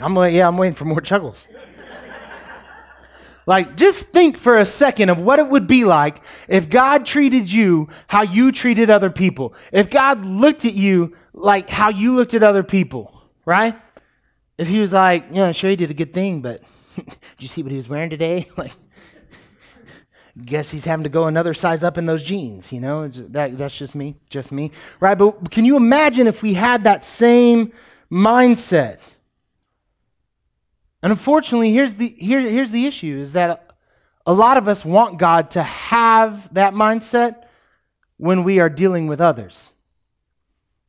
I'm 0.00 0.14
like, 0.14 0.34
yeah, 0.34 0.48
I'm 0.48 0.56
waiting 0.56 0.74
for 0.74 0.84
more 0.84 1.00
chuckles. 1.00 1.48
like, 3.46 3.76
just 3.76 4.08
think 4.08 4.36
for 4.36 4.58
a 4.58 4.64
second 4.64 5.10
of 5.10 5.18
what 5.18 5.38
it 5.38 5.48
would 5.48 5.68
be 5.68 5.84
like 5.84 6.24
if 6.48 6.68
God 6.68 7.06
treated 7.06 7.50
you 7.50 7.88
how 8.08 8.22
you 8.22 8.50
treated 8.50 8.90
other 8.90 9.10
people. 9.10 9.54
If 9.70 9.90
God 9.90 10.24
looked 10.24 10.64
at 10.64 10.74
you 10.74 11.16
like 11.32 11.70
how 11.70 11.90
you 11.90 12.14
looked 12.14 12.34
at 12.34 12.42
other 12.42 12.64
people, 12.64 13.22
right? 13.44 13.76
If 14.58 14.66
he 14.66 14.80
was 14.80 14.92
like, 14.92 15.26
yeah, 15.30 15.52
sure, 15.52 15.70
he 15.70 15.76
did 15.76 15.90
a 15.90 15.94
good 15.94 16.12
thing, 16.12 16.42
but 16.42 16.62
did 16.96 17.16
you 17.38 17.48
see 17.48 17.62
what 17.62 17.70
he 17.70 17.76
was 17.76 17.88
wearing 17.88 18.10
today? 18.10 18.48
like, 18.56 18.72
guess 20.44 20.70
he's 20.70 20.84
having 20.84 21.04
to 21.04 21.10
go 21.10 21.24
another 21.24 21.54
size 21.54 21.84
up 21.84 21.98
in 21.98 22.06
those 22.06 22.22
jeans, 22.22 22.72
you 22.72 22.80
know? 22.80 23.08
That, 23.08 23.58
that's 23.58 23.76
just 23.76 23.94
me, 23.94 24.16
just 24.30 24.50
me. 24.50 24.70
Right? 25.00 25.16
But 25.16 25.50
can 25.50 25.64
you 25.64 25.76
imagine 25.76 26.26
if 26.26 26.42
we 26.42 26.54
had 26.54 26.84
that 26.84 27.04
same 27.04 27.72
mindset? 28.10 28.98
And 31.02 31.12
unfortunately, 31.12 31.72
here's 31.72 31.96
the, 31.96 32.08
here, 32.08 32.40
here's 32.40 32.72
the 32.72 32.86
issue 32.86 33.18
is 33.20 33.32
that 33.32 33.74
a 34.24 34.32
lot 34.32 34.56
of 34.56 34.68
us 34.68 34.84
want 34.84 35.18
God 35.18 35.50
to 35.52 35.62
have 35.62 36.52
that 36.54 36.74
mindset 36.74 37.44
when 38.16 38.44
we 38.44 38.60
are 38.60 38.70
dealing 38.70 39.08
with 39.08 39.20
others. 39.20 39.72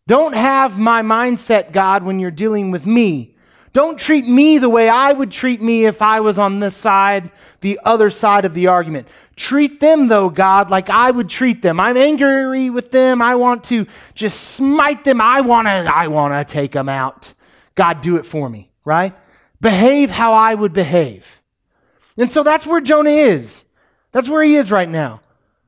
Don't 0.05 0.35
have 0.35 0.77
my 0.77 1.01
mindset, 1.01 1.71
God, 1.71 2.03
when 2.03 2.19
you're 2.19 2.31
dealing 2.31 2.71
with 2.71 2.85
me. 2.85 3.32
Don't 3.73 3.99
treat 3.99 4.27
me 4.27 4.59
the 4.59 4.69
way 4.69 4.87
I 4.87 5.11
would 5.11 5.31
treat 5.31 5.59
me 5.59 5.85
if 5.85 6.03
I 6.03 6.19
was 6.19 6.37
on 6.37 6.59
this 6.59 6.77
side, 6.77 7.31
the 7.61 7.79
other 7.83 8.11
side 8.11 8.45
of 8.45 8.53
the 8.53 8.67
argument. 8.67 9.07
Treat 9.35 9.79
them, 9.79 10.07
though, 10.07 10.29
God, 10.29 10.69
like 10.69 10.91
I 10.91 11.09
would 11.09 11.27
treat 11.27 11.63
them. 11.63 11.79
I'm 11.79 11.97
angry 11.97 12.69
with 12.69 12.91
them. 12.91 13.19
I 13.19 13.33
want 13.33 13.63
to 13.65 13.87
just 14.13 14.39
smite 14.39 15.03
them. 15.03 15.19
I 15.19 15.41
want 15.41 15.67
to, 15.67 15.71
I 15.71 16.07
want 16.07 16.47
to 16.47 16.53
take 16.53 16.71
them 16.71 16.87
out. 16.87 17.33
God, 17.73 18.01
do 18.01 18.17
it 18.17 18.27
for 18.27 18.47
me, 18.47 18.69
right? 18.85 19.15
Behave 19.59 20.11
how 20.11 20.33
I 20.33 20.53
would 20.53 20.73
behave. 20.73 21.41
And 22.15 22.29
so 22.29 22.43
that's 22.43 22.67
where 22.67 22.79
Jonah 22.79 23.09
is. 23.09 23.65
That's 24.11 24.29
where 24.29 24.43
he 24.43 24.55
is 24.55 24.69
right 24.69 24.89
now. 24.89 25.21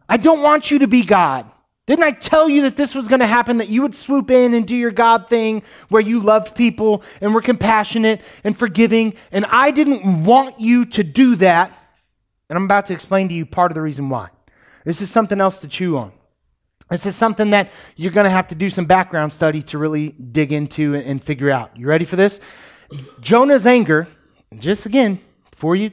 I 0.08 0.18
don't 0.18 0.44
want 0.44 0.70
you 0.70 0.80
to 0.80 0.88
be 0.88 1.04
God. 1.04 1.50
Didn't 1.88 2.04
I 2.04 2.12
tell 2.12 2.50
you 2.50 2.64
that 2.64 2.76
this 2.76 2.96
was 2.96 3.08
going 3.08 3.20
to 3.20 3.28
happen, 3.28 3.58
that 3.58 3.70
you 3.70 3.84
would 3.84 3.94
swoop 3.94 4.32
in 4.32 4.56
and 4.56 4.68
do 4.68 4.76
your 4.76 4.92
God 4.92 5.30
thing 5.30 5.62
where 5.90 6.02
you 6.02 6.20
loved 6.20 6.56
people 6.56 7.04
and 7.22 7.34
were 7.34 7.42
compassionate 7.42 8.22
and 8.44 8.58
forgiving? 8.58 9.14
And 9.32 9.46
I 9.46 9.70
didn't 9.70 10.24
want 10.24 10.60
you 10.60 10.86
to 10.86 11.04
do 11.04 11.36
that. 11.38 11.72
And 12.50 12.58
I'm 12.58 12.66
about 12.66 12.88
to 12.88 12.94
explain 12.94 13.30
to 13.30 13.36
you 13.36 13.46
part 13.46 13.72
of 13.72 13.76
the 13.76 13.82
reason 13.82 14.10
why. 14.10 14.30
This 14.84 15.02
is 15.02 15.12
something 15.12 15.40
else 15.40 15.60
to 15.60 15.68
chew 15.68 15.98
on. 15.98 16.12
This 16.90 17.06
is 17.06 17.16
something 17.16 17.50
that 17.52 17.72
you're 17.96 18.12
going 18.12 18.26
to 18.26 18.32
have 18.32 18.48
to 18.50 18.56
do 18.56 18.70
some 18.70 18.86
background 18.86 19.34
study 19.34 19.62
to 19.64 19.78
really 19.78 20.10
dig 20.10 20.52
into 20.52 20.96
and, 20.96 21.24
figure 21.24 21.50
out. 21.50 21.76
You 21.78 21.88
ready 21.88 22.06
for 22.06 22.16
this? 22.16 22.40
Jonah's 23.22 23.66
anger, 23.66 24.08
just 24.60 24.86
again, 24.86 25.20
before 25.50 25.76
you 25.76 25.92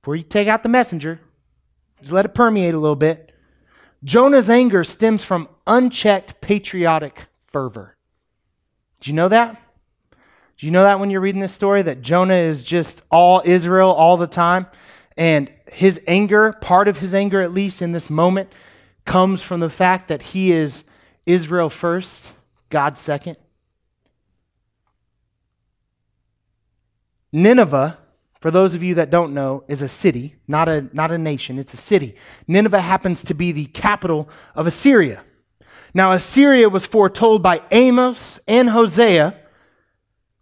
before 0.00 0.14
you 0.14 0.22
take 0.22 0.46
out 0.46 0.62
the 0.62 0.68
messenger, 0.68 1.20
just 2.00 2.12
let 2.12 2.24
it 2.24 2.32
permeate 2.32 2.74
a 2.74 2.78
little 2.78 2.94
bit. 2.94 3.25
Jonah's 4.04 4.50
anger 4.50 4.84
stems 4.84 5.24
from 5.24 5.48
unchecked 5.66 6.40
patriotic 6.40 7.26
fervor. 7.44 7.96
Do 9.00 9.10
you 9.10 9.14
know 9.14 9.28
that? 9.28 9.60
Do 10.58 10.66
you 10.66 10.72
know 10.72 10.84
that 10.84 11.00
when 11.00 11.10
you're 11.10 11.20
reading 11.20 11.40
this 11.40 11.52
story 11.52 11.82
that 11.82 12.00
Jonah 12.00 12.36
is 12.36 12.62
just 12.62 13.02
all 13.10 13.42
Israel 13.44 13.90
all 13.90 14.16
the 14.16 14.26
time? 14.26 14.66
And 15.16 15.50
his 15.70 16.00
anger, 16.06 16.52
part 16.52 16.88
of 16.88 16.98
his 16.98 17.14
anger 17.14 17.40
at 17.40 17.52
least 17.52 17.82
in 17.82 17.92
this 17.92 18.08
moment, 18.08 18.50
comes 19.04 19.42
from 19.42 19.60
the 19.60 19.70
fact 19.70 20.08
that 20.08 20.22
he 20.22 20.52
is 20.52 20.84
Israel 21.26 21.70
first, 21.70 22.32
God 22.70 22.96
second. 22.96 23.36
Nineveh, 27.32 27.98
for 28.46 28.52
those 28.52 28.74
of 28.74 28.82
you 28.84 28.94
that 28.94 29.10
don't 29.10 29.34
know, 29.34 29.64
is 29.66 29.82
a 29.82 29.88
city, 29.88 30.36
not 30.46 30.68
a, 30.68 30.88
not 30.92 31.10
a 31.10 31.18
nation, 31.18 31.58
it's 31.58 31.74
a 31.74 31.76
city. 31.76 32.14
Nineveh 32.46 32.80
happens 32.80 33.24
to 33.24 33.34
be 33.34 33.50
the 33.50 33.66
capital 33.66 34.28
of 34.54 34.68
Assyria. 34.68 35.24
Now, 35.92 36.12
Assyria 36.12 36.68
was 36.68 36.86
foretold 36.86 37.42
by 37.42 37.62
Amos 37.72 38.38
and 38.46 38.70
Hosea 38.70 39.34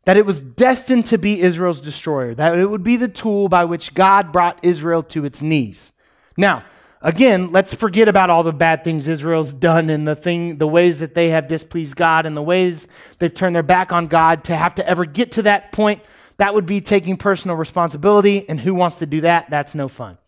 that 0.05 0.19
it 0.19 0.27
was 0.27 0.43
destined 0.43 1.07
to 1.07 1.17
be 1.17 1.41
Israel's 1.41 1.81
destroyer, 1.81 2.35
that 2.35 2.59
it 2.59 2.67
would 2.67 2.83
be 2.83 2.99
the 2.99 3.09
tool 3.09 3.49
by 3.49 3.65
which 3.65 3.95
God 3.95 4.33
brought 4.33 4.63
Israel 4.63 5.03
to 5.05 5.25
its 5.25 5.41
knees. 5.41 5.91
Now, 6.37 6.63
again, 7.01 7.53
let's 7.53 7.73
forget 7.73 8.07
about 8.07 8.29
all 8.29 8.43
the 8.43 8.53
bad 8.53 8.85
things 8.85 9.09
Israel's 9.09 9.55
done 9.55 9.89
and 9.89 10.07
the 10.07 10.15
thing 10.15 10.59
the 10.59 10.69
ways 10.69 10.99
that 10.99 11.15
they 11.15 11.31
have 11.31 11.49
displeased 11.49 11.97
God 11.97 12.27
and 12.27 12.37
the 12.37 12.43
ways 12.43 12.87
they've 13.19 13.33
turned 13.33 13.57
their 13.57 13.63
back 13.63 13.93
on 13.93 14.09
God 14.09 14.45
to 14.45 14.57
have 14.57 14.75
to 14.75 14.87
ever 14.87 15.07
get 15.07 15.33
to 15.33 15.43
that 15.45 15.73
point. 15.73 16.03
That 16.37 16.55
would 16.55 16.67
be 16.67 16.81
taking 16.81 17.17
personal 17.17 17.57
responsibility, 17.57 18.49
and 18.49 18.61
who 18.61 18.75
wants 18.75 18.99
to 18.99 19.07
do 19.07 19.21
that? 19.23 19.50
That's 19.50 19.75
no 19.75 19.88
fun, 19.88 20.19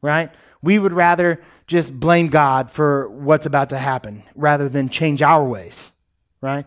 right? 0.00 0.30
We 0.62 0.78
would 0.78 0.92
rather 0.92 1.42
just 1.66 1.98
blame 1.98 2.28
God 2.28 2.70
for 2.70 3.08
what's 3.08 3.46
about 3.46 3.70
to 3.70 3.78
happen 3.78 4.22
rather 4.34 4.68
than 4.68 4.88
change 4.88 5.22
our 5.22 5.44
ways, 5.44 5.92
right? 6.40 6.66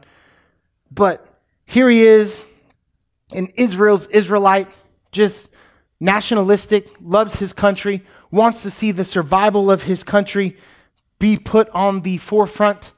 But 0.91 1.25
here 1.65 1.89
he 1.89 2.05
is, 2.05 2.45
in 3.33 3.47
Israel's 3.55 4.07
Israelite, 4.07 4.67
just 5.11 5.49
nationalistic, 5.99 6.89
loves 7.01 7.35
his 7.35 7.53
country, 7.53 8.03
wants 8.31 8.63
to 8.63 8.69
see 8.69 8.91
the 8.91 9.05
survival 9.05 9.69
of 9.69 9.83
his 9.83 10.03
country 10.03 10.57
be 11.19 11.37
put 11.37 11.69
on 11.69 12.01
the 12.01 12.17
forefront. 12.17 12.93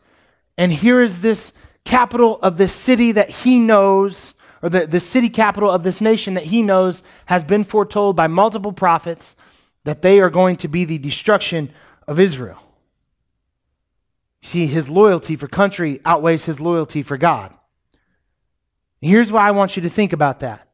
And 0.58 0.72
here 0.72 1.02
is 1.02 1.22
this 1.22 1.52
capital 1.84 2.40
of 2.42 2.58
this 2.58 2.74
city 2.74 3.12
that 3.12 3.30
he 3.30 3.60
knows, 3.60 4.34
or 4.62 4.70
the, 4.70 4.88
the 4.88 5.00
city 5.00 5.30
capital 5.30 5.72
of 5.72 5.84
this 5.84 6.02
nation 6.02 6.34
that 6.36 6.46
he 6.46 6.62
knows 6.62 7.04
has 7.26 7.44
been 7.44 7.64
foretold 7.64 8.16
by 8.16 8.28
multiple 8.28 8.72
prophets 8.72 9.36
that 9.84 10.02
they 10.02 10.20
are 10.20 10.30
going 10.30 10.56
to 10.58 10.68
be 10.68 10.86
the 10.86 10.98
destruction 10.98 11.72
of 12.08 12.20
Israel. 12.20 12.60
You 14.42 14.48
see, 14.48 14.68
his 14.68 14.90
loyalty 14.90 15.36
for 15.36 15.48
country 15.48 16.00
outweighs 16.06 16.46
his 16.46 16.60
loyalty 16.60 17.04
for 17.04 17.18
God. 17.18 17.54
Here's 19.02 19.32
why 19.32 19.48
I 19.48 19.52
want 19.52 19.76
you 19.76 19.82
to 19.84 19.90
think 19.90 20.14
about 20.14 20.40
that. 20.40 20.68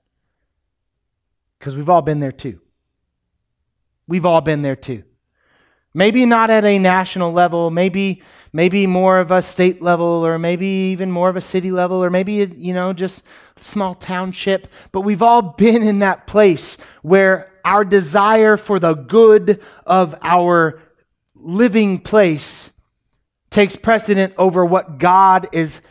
Because 1.57 1.75
we've 1.75 1.89
all 1.89 2.01
been 2.01 2.19
there 2.19 2.31
too. 2.31 2.61
We've 4.07 4.25
all 4.25 4.41
been 4.41 4.61
there 4.61 4.75
too. 4.75 5.03
Maybe 5.97 6.27
not 6.27 6.51
at 6.51 6.63
a 6.63 6.77
national 6.77 7.33
level, 7.33 7.71
maybe 7.71 8.21
maybe 8.53 8.85
more 8.85 9.19
of 9.19 9.31
a 9.31 9.41
state 9.41 9.81
level 9.81 10.05
or 10.05 10.37
maybe 10.37 10.67
even 10.67 11.09
more 11.09 11.27
of 11.27 11.35
a 11.35 11.41
city 11.41 11.71
level 11.71 12.03
or 12.03 12.11
maybe 12.11 12.33
you 12.55 12.71
know 12.71 12.93
just 12.93 13.23
small 13.59 13.95
township, 13.95 14.67
but 14.91 15.01
we've 15.01 15.23
all 15.23 15.41
been 15.41 15.81
in 15.81 15.97
that 15.99 16.27
place 16.27 16.77
where 17.01 17.51
our 17.65 17.83
desire 17.83 18.57
for 18.57 18.79
the 18.79 18.93
good 18.93 19.59
of 19.87 20.13
our 20.21 20.79
living 21.33 21.97
place 21.97 22.69
takes 23.49 23.75
precedent 23.75 24.35
over 24.37 24.63
what 24.63 24.99
God 24.99 25.47
is 25.51 25.81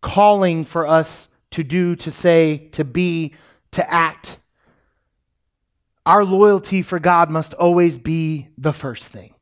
calling 0.00 0.64
for 0.64 0.86
us 0.86 1.28
to 1.50 1.62
do, 1.62 1.94
to 1.96 2.10
say, 2.10 2.68
to 2.72 2.82
be, 2.82 3.34
to 3.72 3.92
act. 3.92 4.40
Our 6.06 6.24
loyalty 6.24 6.80
for 6.80 6.98
God 6.98 7.28
must 7.28 7.52
always 7.52 7.98
be 7.98 8.48
the 8.56 8.72
first 8.72 9.04
thing, 9.12 9.33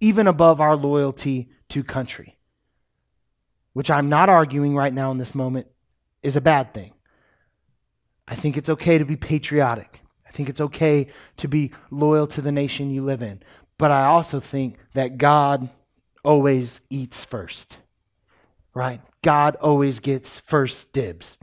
even 0.00 0.26
above 0.26 0.60
our 0.60 0.76
loyalty 0.76 1.50
to 1.68 1.84
country, 1.84 2.36
which 3.72 3.90
I'm 3.90 4.08
not 4.08 4.28
arguing 4.28 4.74
right 4.74 4.92
now 4.92 5.10
in 5.10 5.18
this 5.18 5.34
moment 5.34 5.68
is 6.22 6.36
a 6.36 6.40
bad 6.40 6.74
thing. 6.74 6.92
I 8.26 8.34
think 8.34 8.56
it's 8.56 8.68
okay 8.68 8.98
to 8.98 9.04
be 9.04 9.16
patriotic. 9.16 10.00
I 10.26 10.30
think 10.30 10.48
it's 10.48 10.60
okay 10.60 11.08
to 11.38 11.48
be 11.48 11.72
loyal 11.90 12.26
to 12.28 12.40
the 12.40 12.52
nation 12.52 12.90
you 12.90 13.02
live 13.02 13.22
in. 13.22 13.42
But 13.78 13.90
I 13.90 14.04
also 14.04 14.40
think 14.40 14.76
that 14.94 15.18
God 15.18 15.68
always 16.24 16.80
eats 16.90 17.24
first, 17.24 17.78
right? 18.74 19.00
God 19.22 19.56
always 19.56 20.00
gets 20.00 20.36
first 20.36 20.92
dibs. 20.92 21.38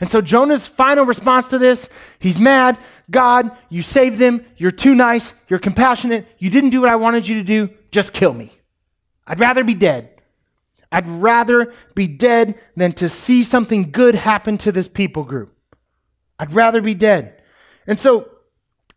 And 0.00 0.10
so 0.10 0.20
Jonah's 0.20 0.66
final 0.66 1.04
response 1.04 1.48
to 1.50 1.58
this, 1.58 1.88
he's 2.18 2.38
mad. 2.38 2.78
God, 3.10 3.50
you 3.68 3.82
saved 3.82 4.18
them. 4.18 4.44
You're 4.56 4.70
too 4.70 4.94
nice. 4.94 5.34
You're 5.48 5.58
compassionate. 5.58 6.26
You 6.38 6.50
didn't 6.50 6.70
do 6.70 6.80
what 6.80 6.90
I 6.90 6.96
wanted 6.96 7.26
you 7.26 7.36
to 7.36 7.44
do. 7.44 7.70
Just 7.90 8.12
kill 8.12 8.32
me. 8.32 8.52
I'd 9.26 9.40
rather 9.40 9.64
be 9.64 9.74
dead. 9.74 10.10
I'd 10.92 11.08
rather 11.08 11.72
be 11.94 12.06
dead 12.06 12.60
than 12.76 12.92
to 12.92 13.08
see 13.08 13.42
something 13.42 13.90
good 13.90 14.14
happen 14.14 14.58
to 14.58 14.72
this 14.72 14.88
people 14.88 15.24
group. 15.24 15.52
I'd 16.38 16.52
rather 16.52 16.80
be 16.80 16.94
dead. 16.94 17.42
And 17.86 17.98
so 17.98 18.30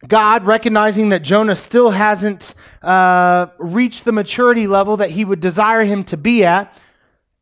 God, 0.07 0.45
recognizing 0.45 1.09
that 1.09 1.23
Jonah 1.23 1.55
still 1.55 1.89
hasn't 1.91 2.53
uh, 2.81 3.47
reached 3.57 4.05
the 4.05 4.13
maturity 4.13 4.65
level 4.65 4.97
that 4.97 5.09
he 5.09 5.25
would 5.25 5.41
desire 5.41 5.83
him 5.83 6.05
to 6.05 6.15
be 6.15 6.45
at, 6.45 6.73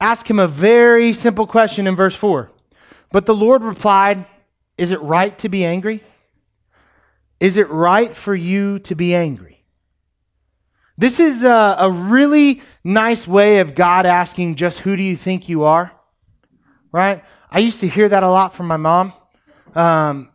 ask 0.02 0.28
him 0.28 0.40
a 0.40 0.48
very 0.48 1.14
simple 1.14 1.46
question 1.46 1.86
in 1.86 1.96
verse 1.96 2.16
4. 2.16 2.50
But 3.12 3.26
the 3.26 3.36
Lord 3.36 3.64
replied, 3.64 4.26
Is 4.78 4.92
it 4.92 5.02
right 5.02 5.38
to 5.40 5.50
be 5.50 5.66
angry? 5.66 6.04
Is 7.40 7.58
it 7.58 7.70
right 7.70 8.16
for 8.16 8.36
you 8.36 8.80
to 8.80 8.96
be 8.96 9.14
angry? 9.14 9.64
This 10.98 11.20
is 11.20 11.44
a, 11.44 11.76
a 11.78 11.92
really 11.92 12.62
nice 12.84 13.28
way 13.28 13.60
of 13.60 13.76
God 13.76 14.08
asking, 14.08 14.56
just 14.56 14.80
who 14.80 14.96
do 14.96 15.04
you 15.04 15.16
think 15.16 15.48
you 15.48 15.64
are? 15.64 15.92
Right? 16.92 17.24
I 17.52 17.60
used 17.60 17.80
to 17.82 17.88
hear 17.88 18.10
that 18.10 18.24
a 18.24 18.30
lot 18.30 18.56
from 18.56 18.66
my 18.66 18.78
mom. 18.78 19.14
Um, 19.76 20.30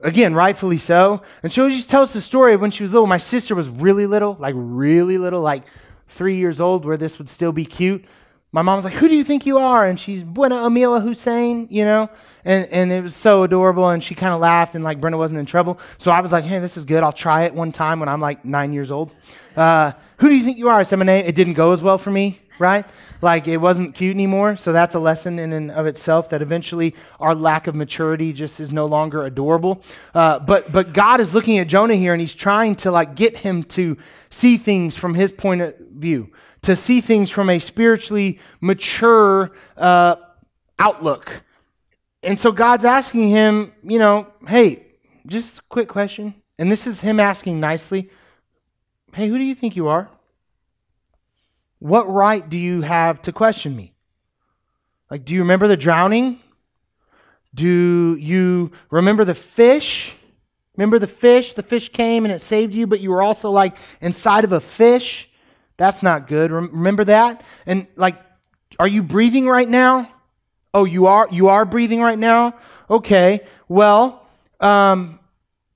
again, 0.00 0.34
rightfully 0.34 0.78
so. 0.78 1.22
And 1.42 1.52
she 1.52 1.60
always 1.60 1.84
tells 1.84 2.12
the 2.12 2.20
story 2.20 2.54
when 2.54 2.70
she 2.70 2.84
was 2.84 2.92
little. 2.92 3.08
My 3.08 3.18
sister 3.18 3.56
was 3.56 3.68
really 3.68 4.06
little, 4.06 4.36
like 4.38 4.54
really 4.56 5.18
little, 5.18 5.40
like 5.40 5.64
three 6.06 6.36
years 6.36 6.60
old, 6.60 6.84
where 6.84 6.96
this 6.96 7.18
would 7.18 7.28
still 7.28 7.52
be 7.52 7.64
cute 7.64 8.04
my 8.52 8.60
mom 8.60 8.76
was 8.76 8.84
like, 8.84 8.94
"Who 8.94 9.08
do 9.08 9.16
you 9.16 9.24
think 9.24 9.46
you 9.46 9.58
are?" 9.58 9.84
And 9.86 9.98
she's 9.98 10.22
Buena 10.22 10.56
Amila 10.56 11.02
Hussein, 11.02 11.66
you 11.70 11.84
know, 11.84 12.10
and 12.44 12.66
and 12.66 12.92
it 12.92 13.02
was 13.02 13.16
so 13.16 13.42
adorable. 13.42 13.88
And 13.88 14.04
she 14.04 14.14
kind 14.14 14.34
of 14.34 14.40
laughed, 14.40 14.74
and 14.74 14.84
like 14.84 15.00
Brenda 15.00 15.18
wasn't 15.18 15.40
in 15.40 15.46
trouble. 15.46 15.80
So 15.96 16.10
I 16.10 16.20
was 16.20 16.32
like, 16.32 16.44
"Hey, 16.44 16.58
this 16.58 16.76
is 16.76 16.84
good. 16.84 17.02
I'll 17.02 17.12
try 17.12 17.44
it 17.44 17.54
one 17.54 17.72
time 17.72 17.98
when 17.98 18.08
I'm 18.10 18.20
like 18.20 18.44
nine 18.44 18.72
years 18.72 18.90
old." 18.90 19.10
Uh, 19.56 19.92
Who 20.18 20.28
do 20.28 20.36
you 20.36 20.44
think 20.44 20.58
you 20.58 20.68
are? 20.68 20.78
I 20.78 20.82
said 20.82 20.98
my 20.98 21.04
name. 21.04 21.24
It 21.26 21.34
didn't 21.34 21.54
go 21.54 21.72
as 21.72 21.82
well 21.82 21.98
for 21.98 22.10
me, 22.10 22.40
right? 22.58 22.84
Like 23.22 23.48
it 23.48 23.56
wasn't 23.56 23.94
cute 23.94 24.14
anymore. 24.14 24.56
So 24.56 24.72
that's 24.72 24.94
a 24.94 25.00
lesson 25.00 25.38
in 25.38 25.52
and 25.52 25.70
of 25.70 25.86
itself 25.86 26.28
that 26.28 26.42
eventually 26.42 26.94
our 27.20 27.34
lack 27.34 27.66
of 27.66 27.74
maturity 27.74 28.32
just 28.32 28.60
is 28.60 28.70
no 28.70 28.86
longer 28.86 29.24
adorable. 29.24 29.82
Uh, 30.14 30.38
but 30.38 30.70
but 30.70 30.92
God 30.92 31.20
is 31.20 31.34
looking 31.34 31.58
at 31.58 31.68
Jonah 31.68 31.96
here, 31.96 32.12
and 32.12 32.20
He's 32.20 32.34
trying 32.34 32.74
to 32.76 32.90
like 32.90 33.16
get 33.16 33.38
him 33.38 33.64
to 33.64 33.96
see 34.28 34.58
things 34.58 34.96
from 34.96 35.14
His 35.14 35.32
point 35.32 35.62
of 35.62 35.74
view 35.78 36.30
to 36.62 36.76
see 36.76 37.00
things 37.00 37.28
from 37.30 37.50
a 37.50 37.58
spiritually 37.58 38.38
mature 38.60 39.52
uh, 39.76 40.16
outlook. 40.78 41.42
And 42.22 42.38
so 42.38 42.52
God's 42.52 42.84
asking 42.84 43.28
him, 43.28 43.72
you 43.82 43.98
know, 43.98 44.28
hey, 44.46 44.86
just 45.26 45.58
a 45.58 45.62
quick 45.68 45.88
question. 45.88 46.34
And 46.58 46.70
this 46.70 46.86
is 46.86 47.00
him 47.00 47.18
asking 47.18 47.58
nicely, 47.58 48.10
hey, 49.12 49.28
who 49.28 49.38
do 49.38 49.44
you 49.44 49.54
think 49.54 49.74
you 49.74 49.88
are? 49.88 50.08
What 51.80 52.08
right 52.08 52.48
do 52.48 52.58
you 52.58 52.82
have 52.82 53.20
to 53.22 53.32
question 53.32 53.74
me? 53.74 53.92
Like, 55.10 55.24
do 55.24 55.34
you 55.34 55.40
remember 55.40 55.66
the 55.66 55.76
drowning? 55.76 56.38
Do 57.54 58.16
you 58.16 58.70
remember 58.88 59.24
the 59.24 59.34
fish? 59.34 60.14
Remember 60.76 61.00
the 61.00 61.08
fish? 61.08 61.54
The 61.54 61.62
fish 61.64 61.88
came 61.88 62.24
and 62.24 62.32
it 62.32 62.40
saved 62.40 62.72
you, 62.72 62.86
but 62.86 63.00
you 63.00 63.10
were 63.10 63.20
also 63.20 63.50
like 63.50 63.76
inside 64.00 64.44
of 64.44 64.52
a 64.52 64.60
fish. 64.60 65.28
That's 65.76 66.02
not 66.02 66.28
good. 66.28 66.50
Remember 66.50 67.04
that? 67.04 67.44
And 67.66 67.86
like, 67.96 68.20
are 68.78 68.88
you 68.88 69.02
breathing 69.02 69.48
right 69.48 69.68
now? 69.68 70.10
Oh, 70.74 70.84
you 70.84 71.06
are. 71.06 71.28
You 71.30 71.48
are 71.48 71.64
breathing 71.64 72.00
right 72.00 72.18
now. 72.18 72.54
Okay. 72.88 73.40
Well, 73.68 74.26
um, 74.60 75.18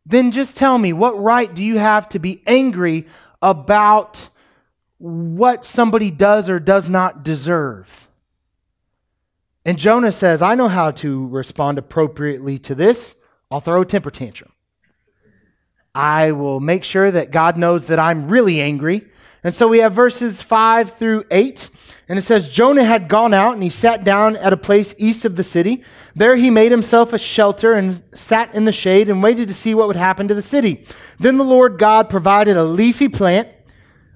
then 0.04 0.30
just 0.30 0.56
tell 0.56 0.78
me, 0.78 0.92
what 0.92 1.20
right 1.20 1.52
do 1.52 1.64
you 1.64 1.78
have 1.78 2.08
to 2.10 2.18
be 2.18 2.42
angry 2.46 3.06
about 3.42 4.28
what 4.98 5.66
somebody 5.66 6.10
does 6.10 6.48
or 6.48 6.58
does 6.58 6.88
not 6.88 7.24
deserve? 7.24 8.08
And 9.64 9.76
Jonah 9.76 10.12
says, 10.12 10.42
I 10.42 10.54
know 10.54 10.68
how 10.68 10.92
to 10.92 11.26
respond 11.26 11.76
appropriately 11.76 12.58
to 12.60 12.74
this. 12.74 13.16
I'll 13.50 13.60
throw 13.60 13.82
a 13.82 13.86
temper 13.86 14.12
tantrum. 14.12 14.52
I 15.92 16.32
will 16.32 16.60
make 16.60 16.84
sure 16.84 17.10
that 17.10 17.32
God 17.32 17.56
knows 17.56 17.86
that 17.86 17.98
I'm 17.98 18.28
really 18.28 18.60
angry. 18.60 19.08
And 19.45 19.55
so 19.55 19.69
we 19.69 19.78
have 19.78 19.93
verses 19.93 20.43
5 20.43 20.97
through 20.97 21.25
8. 21.31 21.71
And 22.09 22.19
it 22.19 22.23
says, 22.23 22.49
Jonah 22.49 22.85
had 22.85 23.09
gone 23.09 23.35
out 23.35 23.55
and 23.55 23.62
he 23.62 23.71
sat 23.71 24.05
down 24.05 24.37
at 24.37 24.52
a 24.52 24.57
place 24.57 24.95
east 24.97 25.25
of 25.25 25.35
the 25.37 25.43
city. 25.43 25.83
There 26.14 26.37
he 26.37 26.50
made 26.50 26.71
himself 26.71 27.12
a 27.12 27.19
shelter 27.19 27.73
and 27.73 28.02
sat 28.14 28.55
in 28.55 28.64
the 28.64 28.73
shade 28.73 29.09
and 29.09 29.23
waited 29.23 29.49
to 29.49 29.55
see 29.55 29.75
what 29.75 29.88
would 29.88 29.97
happen 29.97 30.28
to 30.28 30.35
the 30.35 30.43
city. 30.43 30.87
Then 31.19 31.37
the 31.37 31.45
Lord 31.45 31.78
God 31.78 32.09
provided 32.09 32.57
a 32.57 32.64
leafy 32.64 33.09
plant. 33.09 33.49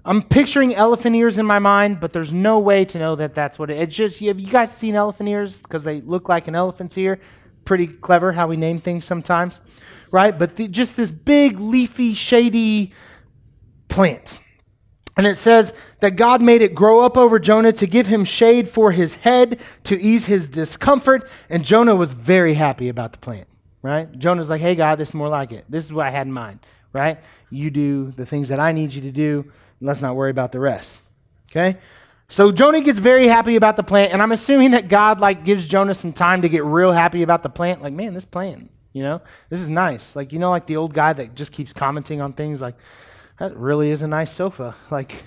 I'm 0.04 0.22
picturing 0.22 0.74
elephant 0.74 1.16
ears 1.16 1.36
in 1.36 1.46
my 1.46 1.58
mind, 1.58 2.00
but 2.00 2.12
there's 2.12 2.32
no 2.32 2.58
way 2.58 2.84
to 2.86 2.98
know 2.98 3.16
that 3.16 3.34
that's 3.34 3.58
what 3.58 3.70
it 3.70 3.88
is. 3.88 3.94
Just, 3.94 4.20
have 4.20 4.40
you 4.40 4.50
guys 4.50 4.74
seen 4.74 4.94
elephant 4.94 5.28
ears? 5.28 5.62
Because 5.62 5.84
they 5.84 6.00
look 6.00 6.28
like 6.28 6.48
an 6.48 6.54
elephant's 6.54 6.96
ear. 6.96 7.20
Pretty 7.64 7.86
clever 7.86 8.32
how 8.32 8.46
we 8.46 8.56
name 8.56 8.78
things 8.78 9.04
sometimes, 9.04 9.60
right? 10.10 10.36
But 10.38 10.56
the, 10.56 10.68
just 10.68 10.96
this 10.96 11.10
big, 11.10 11.60
leafy, 11.60 12.14
shady 12.14 12.92
plant. 13.88 14.38
And 15.20 15.26
it 15.26 15.34
says 15.34 15.74
that 15.98 16.12
God 16.16 16.40
made 16.40 16.62
it 16.62 16.74
grow 16.74 17.00
up 17.00 17.14
over 17.14 17.38
Jonah 17.38 17.72
to 17.72 17.86
give 17.86 18.06
him 18.06 18.24
shade 18.24 18.70
for 18.70 18.90
his 18.90 19.16
head 19.16 19.60
to 19.84 20.00
ease 20.00 20.24
his 20.24 20.48
discomfort. 20.48 21.28
And 21.50 21.62
Jonah 21.62 21.94
was 21.94 22.14
very 22.14 22.54
happy 22.54 22.88
about 22.88 23.12
the 23.12 23.18
plant, 23.18 23.46
right? 23.82 24.10
Jonah's 24.18 24.48
like, 24.48 24.62
hey, 24.62 24.74
God, 24.74 24.96
this 24.96 25.10
is 25.10 25.14
more 25.14 25.28
like 25.28 25.52
it. 25.52 25.66
This 25.68 25.84
is 25.84 25.92
what 25.92 26.06
I 26.06 26.10
had 26.10 26.26
in 26.26 26.32
mind, 26.32 26.60
right? 26.94 27.18
You 27.50 27.68
do 27.70 28.12
the 28.12 28.24
things 28.24 28.48
that 28.48 28.60
I 28.60 28.72
need 28.72 28.94
you 28.94 29.02
to 29.02 29.12
do. 29.12 29.52
let's 29.82 30.00
not 30.00 30.16
worry 30.16 30.30
about 30.30 30.52
the 30.52 30.60
rest, 30.60 31.02
okay? 31.50 31.76
So 32.28 32.50
Jonah 32.50 32.80
gets 32.80 32.98
very 32.98 33.28
happy 33.28 33.56
about 33.56 33.76
the 33.76 33.82
plant. 33.82 34.14
And 34.14 34.22
I'm 34.22 34.32
assuming 34.32 34.70
that 34.70 34.88
God, 34.88 35.20
like, 35.20 35.44
gives 35.44 35.68
Jonah 35.68 35.94
some 35.94 36.14
time 36.14 36.40
to 36.40 36.48
get 36.48 36.64
real 36.64 36.92
happy 36.92 37.20
about 37.20 37.42
the 37.42 37.50
plant. 37.50 37.82
Like, 37.82 37.92
man, 37.92 38.14
this 38.14 38.24
plant, 38.24 38.70
you 38.94 39.02
know, 39.02 39.20
this 39.50 39.60
is 39.60 39.68
nice. 39.68 40.16
Like, 40.16 40.32
you 40.32 40.38
know, 40.38 40.48
like 40.48 40.64
the 40.64 40.76
old 40.76 40.94
guy 40.94 41.12
that 41.12 41.34
just 41.34 41.52
keeps 41.52 41.74
commenting 41.74 42.22
on 42.22 42.32
things 42.32 42.62
like, 42.62 42.76
that 43.40 43.56
really 43.56 43.90
is 43.90 44.02
a 44.02 44.06
nice 44.06 44.32
sofa. 44.32 44.76
Like, 44.90 45.24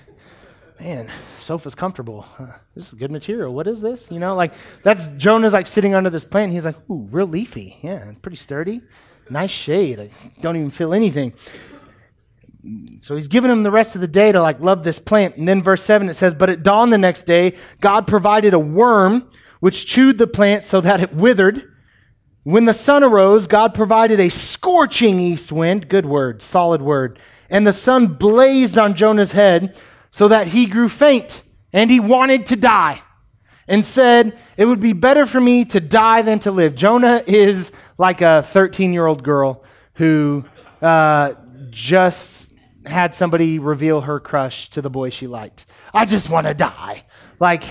man, 0.80 1.10
sofa's 1.38 1.74
comfortable. 1.74 2.26
This 2.74 2.88
is 2.88 2.94
good 2.94 3.10
material. 3.10 3.52
What 3.52 3.66
is 3.66 3.80
this? 3.80 4.08
You 4.10 4.18
know, 4.18 4.34
like 4.34 4.52
that's 4.82 5.08
Jonah's 5.16 5.52
like 5.52 5.66
sitting 5.66 5.94
under 5.94 6.10
this 6.10 6.24
plant. 6.24 6.52
he's 6.52 6.64
like, 6.64 6.76
ooh, 6.90 7.08
real 7.10 7.26
leafy. 7.26 7.78
Yeah, 7.82 8.12
pretty 8.22 8.36
sturdy. 8.36 8.82
Nice 9.28 9.50
shade. 9.50 10.00
I 10.00 10.10
don't 10.40 10.56
even 10.56 10.70
feel 10.70 10.94
anything. 10.94 11.34
So 13.00 13.16
he's 13.16 13.28
giving 13.28 13.50
him 13.50 13.62
the 13.62 13.70
rest 13.70 13.94
of 13.94 14.00
the 14.00 14.08
day 14.08 14.32
to 14.32 14.40
like 14.40 14.60
love 14.60 14.84
this 14.84 14.98
plant. 14.98 15.36
And 15.36 15.46
then 15.46 15.62
verse 15.62 15.82
7 15.82 16.08
it 16.08 16.14
says, 16.14 16.34
But 16.34 16.50
at 16.50 16.62
dawn 16.62 16.90
the 16.90 16.98
next 16.98 17.24
day, 17.24 17.54
God 17.80 18.06
provided 18.06 18.54
a 18.54 18.58
worm 18.58 19.28
which 19.60 19.86
chewed 19.86 20.18
the 20.18 20.26
plant 20.26 20.64
so 20.64 20.80
that 20.80 21.00
it 21.00 21.14
withered. 21.14 21.73
When 22.44 22.66
the 22.66 22.74
sun 22.74 23.02
arose, 23.02 23.46
God 23.46 23.74
provided 23.74 24.20
a 24.20 24.28
scorching 24.28 25.18
east 25.18 25.50
wind. 25.50 25.88
Good 25.88 26.06
word, 26.06 26.42
solid 26.42 26.80
word 26.80 27.18
and 27.50 27.66
the 27.66 27.72
sun 27.72 28.06
blazed 28.06 28.78
on 28.78 28.94
Jonah's 28.94 29.32
head 29.32 29.78
so 30.10 30.28
that 30.28 30.48
he 30.48 30.66
grew 30.66 30.88
faint 30.88 31.42
and 31.72 31.90
he 31.90 32.00
wanted 32.00 32.46
to 32.46 32.56
die 32.56 33.02
and 33.66 33.84
said, 33.84 34.38
It 34.56 34.64
would 34.66 34.80
be 34.80 34.92
better 34.92 35.26
for 35.26 35.40
me 35.40 35.64
to 35.66 35.80
die 35.80 36.22
than 36.22 36.38
to 36.40 36.50
live. 36.50 36.74
Jonah 36.74 37.22
is 37.26 37.72
like 37.98 38.20
a 38.20 38.42
13 38.42 38.92
year 38.92 39.06
old 39.06 39.22
girl 39.22 39.62
who 39.94 40.44
uh, 40.82 41.34
just 41.70 42.46
had 42.86 43.14
somebody 43.14 43.58
reveal 43.58 44.02
her 44.02 44.20
crush 44.20 44.68
to 44.70 44.82
the 44.82 44.90
boy 44.90 45.10
she 45.10 45.26
liked. 45.26 45.66
I 45.92 46.04
just 46.04 46.28
want 46.28 46.46
to 46.46 46.54
die. 46.54 47.04
Like, 47.40 47.64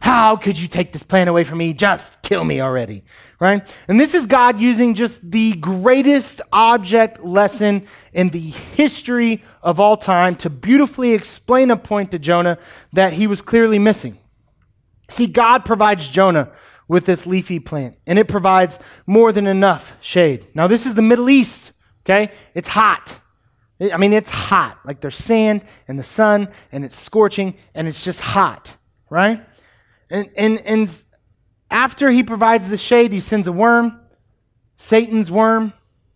how 0.00 0.36
could 0.36 0.58
you 0.58 0.68
take 0.68 0.92
this 0.92 1.02
plan 1.02 1.28
away 1.28 1.44
from 1.44 1.58
me? 1.58 1.72
Just 1.72 2.22
kill 2.22 2.44
me 2.44 2.60
already 2.60 3.04
right? 3.40 3.62
And 3.86 4.00
this 4.00 4.14
is 4.14 4.26
God 4.26 4.58
using 4.58 4.94
just 4.94 5.30
the 5.30 5.52
greatest 5.54 6.40
object 6.52 7.24
lesson 7.24 7.86
in 8.12 8.30
the 8.30 8.40
history 8.40 9.44
of 9.62 9.78
all 9.78 9.96
time 9.96 10.34
to 10.36 10.50
beautifully 10.50 11.12
explain 11.12 11.70
a 11.70 11.76
point 11.76 12.10
to 12.10 12.18
Jonah 12.18 12.58
that 12.92 13.12
he 13.12 13.26
was 13.26 13.40
clearly 13.40 13.78
missing. 13.78 14.18
See, 15.10 15.26
God 15.26 15.64
provides 15.64 16.08
Jonah 16.08 16.50
with 16.88 17.04
this 17.04 17.26
leafy 17.26 17.60
plant, 17.60 17.96
and 18.06 18.18
it 18.18 18.28
provides 18.28 18.78
more 19.06 19.30
than 19.30 19.46
enough 19.46 19.94
shade. 20.00 20.48
Now, 20.54 20.66
this 20.66 20.86
is 20.86 20.94
the 20.94 21.02
Middle 21.02 21.30
East, 21.30 21.72
okay? 22.04 22.32
It's 22.54 22.68
hot. 22.68 23.20
I 23.80 23.96
mean, 23.98 24.12
it's 24.12 24.30
hot. 24.30 24.78
Like 24.84 25.00
there's 25.00 25.16
sand 25.16 25.62
and 25.86 25.98
the 25.98 26.02
sun, 26.02 26.48
and 26.72 26.84
it's 26.84 26.96
scorching, 26.96 27.56
and 27.74 27.86
it's 27.86 28.02
just 28.02 28.20
hot, 28.20 28.76
right? 29.10 29.44
And, 30.10 30.30
and, 30.36 30.60
and 30.64 31.02
after 31.70 32.10
he 32.10 32.22
provides 32.22 32.68
the 32.68 32.76
shade, 32.76 33.12
he 33.12 33.20
sends 33.20 33.46
a 33.46 33.52
worm, 33.52 34.00
Satan's 34.76 35.30
worm, 35.30 35.72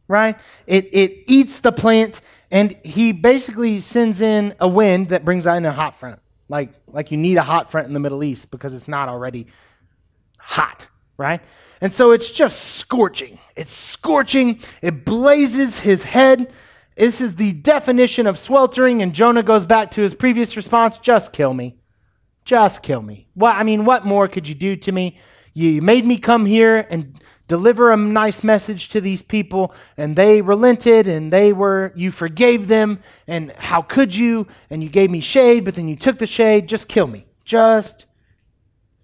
right? 0.08 0.38
It, 0.66 0.88
it 0.92 1.24
eats 1.26 1.60
the 1.60 1.72
plant, 1.72 2.20
and 2.50 2.76
he 2.84 3.12
basically 3.12 3.80
sends 3.80 4.20
in 4.20 4.54
a 4.60 4.68
wind 4.68 5.08
that 5.10 5.24
brings 5.24 5.46
in 5.46 5.64
a 5.64 5.72
hot 5.72 5.98
front. 5.98 6.20
Like, 6.48 6.72
like 6.86 7.10
you 7.10 7.16
need 7.16 7.36
a 7.36 7.42
hot 7.42 7.70
front 7.70 7.86
in 7.86 7.94
the 7.94 8.00
Middle 8.00 8.22
East 8.22 8.50
because 8.50 8.74
it's 8.74 8.88
not 8.88 9.08
already 9.08 9.46
hot, 10.38 10.88
right? 11.16 11.40
And 11.80 11.92
so 11.92 12.12
it's 12.12 12.30
just 12.30 12.76
scorching. 12.76 13.38
It's 13.56 13.70
scorching. 13.70 14.60
It 14.82 15.04
blazes 15.04 15.80
his 15.80 16.04
head. 16.04 16.52
This 16.96 17.20
is 17.20 17.36
the 17.36 17.52
definition 17.52 18.26
of 18.26 18.38
sweltering. 18.38 19.02
And 19.02 19.14
Jonah 19.14 19.42
goes 19.42 19.64
back 19.64 19.90
to 19.92 20.02
his 20.02 20.14
previous 20.14 20.56
response 20.56 20.98
just 20.98 21.32
kill 21.32 21.54
me. 21.54 21.76
Just 22.44 22.82
kill 22.82 23.02
me. 23.02 23.28
What, 23.34 23.56
I 23.56 23.62
mean, 23.62 23.84
what 23.84 24.04
more 24.04 24.28
could 24.28 24.46
you 24.46 24.54
do 24.54 24.76
to 24.76 24.92
me? 24.92 25.18
You 25.52 25.82
made 25.82 26.04
me 26.04 26.18
come 26.18 26.46
here 26.46 26.86
and 26.90 27.20
deliver 27.48 27.92
a 27.92 27.96
nice 27.96 28.42
message 28.42 28.88
to 28.90 29.00
these 29.00 29.22
people, 29.22 29.74
and 29.96 30.16
they 30.16 30.40
relented 30.40 31.06
and 31.06 31.32
they 31.32 31.52
were, 31.52 31.92
you 31.94 32.10
forgave 32.10 32.68
them, 32.68 33.00
and 33.26 33.52
how 33.52 33.82
could 33.82 34.14
you? 34.14 34.46
And 34.70 34.82
you 34.82 34.88
gave 34.88 35.10
me 35.10 35.20
shade, 35.20 35.64
but 35.64 35.74
then 35.74 35.88
you 35.88 35.96
took 35.96 36.18
the 36.18 36.26
shade. 36.26 36.68
Just 36.68 36.88
kill 36.88 37.06
me. 37.06 37.26
Just 37.44 38.06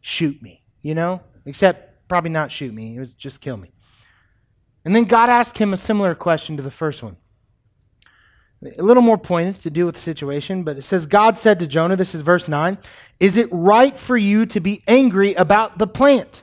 shoot 0.01 0.41
me, 0.43 0.65
you 0.81 0.95
know? 0.95 1.21
Except 1.45 2.09
probably 2.09 2.31
not 2.31 2.51
shoot 2.51 2.73
me, 2.73 2.97
it 2.97 2.99
was 2.99 3.13
just 3.13 3.41
kill 3.41 3.57
me. 3.57 3.71
And 4.85 4.97
then 4.97 5.05
God 5.05 5.29
asked 5.29 5.59
him 5.59 5.75
a 5.75 5.77
similar 5.77 6.15
question 6.15 6.57
to 6.57 6.63
the 6.63 6.71
first 6.71 7.03
one. 7.03 7.17
A 8.61 8.83
little 8.83 9.03
more 9.03 9.19
pointed 9.19 9.63
to 9.63 9.71
deal 9.71 9.87
with 9.87 9.95
the 9.95 10.01
situation, 10.01 10.65
but 10.65 10.77
it 10.77 10.83
says, 10.83 11.07
God 11.07 11.37
said 11.37 11.61
to 11.61 11.67
Jonah, 11.67 11.95
this 11.95 12.15
is 12.15 12.23
verse 12.23 12.49
9, 12.49 12.77
Is 13.21 13.37
it 13.37 13.49
right 13.53 13.97
for 13.97 14.17
you 14.17 14.47
to 14.47 14.59
be 14.59 14.83
angry 14.89 15.35
about 15.35 15.79
the 15.79 15.87
plant? 15.87 16.43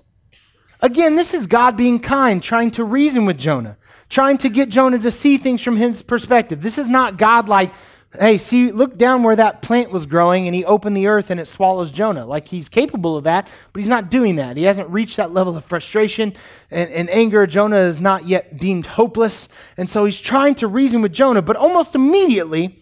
Again, 0.81 1.15
this 1.15 1.33
is 1.33 1.47
God 1.47 1.75
being 1.75 1.99
kind, 1.99 2.41
trying 2.41 2.71
to 2.71 2.83
reason 2.83 3.25
with 3.25 3.37
Jonah, 3.37 3.77
trying 4.07 4.37
to 4.39 4.49
get 4.49 4.69
Jonah 4.69 4.99
to 4.99 5.11
see 5.11 5.37
things 5.37 5.61
from 5.61 5.77
his 5.77 6.01
perspective. 6.01 6.61
This 6.61 6.77
is 6.77 6.87
not 6.87 7.17
God 7.17 7.49
like, 7.49 7.73
hey, 8.19 8.37
see, 8.37 8.71
look 8.71 8.97
down 8.97 9.23
where 9.23 9.35
that 9.35 9.61
plant 9.61 9.91
was 9.91 10.05
growing 10.05 10.47
and 10.47 10.55
he 10.55 10.65
opened 10.65 10.95
the 10.95 11.07
earth 11.07 11.29
and 11.29 11.39
it 11.39 11.47
swallows 11.47 11.91
Jonah. 11.91 12.25
Like 12.25 12.47
he's 12.47 12.69
capable 12.69 13.17
of 13.17 13.23
that, 13.23 13.47
but 13.73 13.79
he's 13.79 13.89
not 13.89 14.09
doing 14.09 14.35
that. 14.35 14.57
He 14.57 14.63
hasn't 14.63 14.89
reached 14.89 15.17
that 15.17 15.33
level 15.33 15.55
of 15.55 15.65
frustration 15.65 16.33
and, 16.69 16.89
and 16.89 17.09
anger. 17.09 17.47
Jonah 17.47 17.77
is 17.77 18.01
not 18.01 18.25
yet 18.25 18.57
deemed 18.57 18.85
hopeless. 18.85 19.49
And 19.77 19.89
so 19.89 20.05
he's 20.05 20.19
trying 20.19 20.55
to 20.55 20.67
reason 20.67 21.01
with 21.01 21.13
Jonah, 21.13 21.41
but 21.41 21.55
almost 21.55 21.95
immediately, 21.95 22.81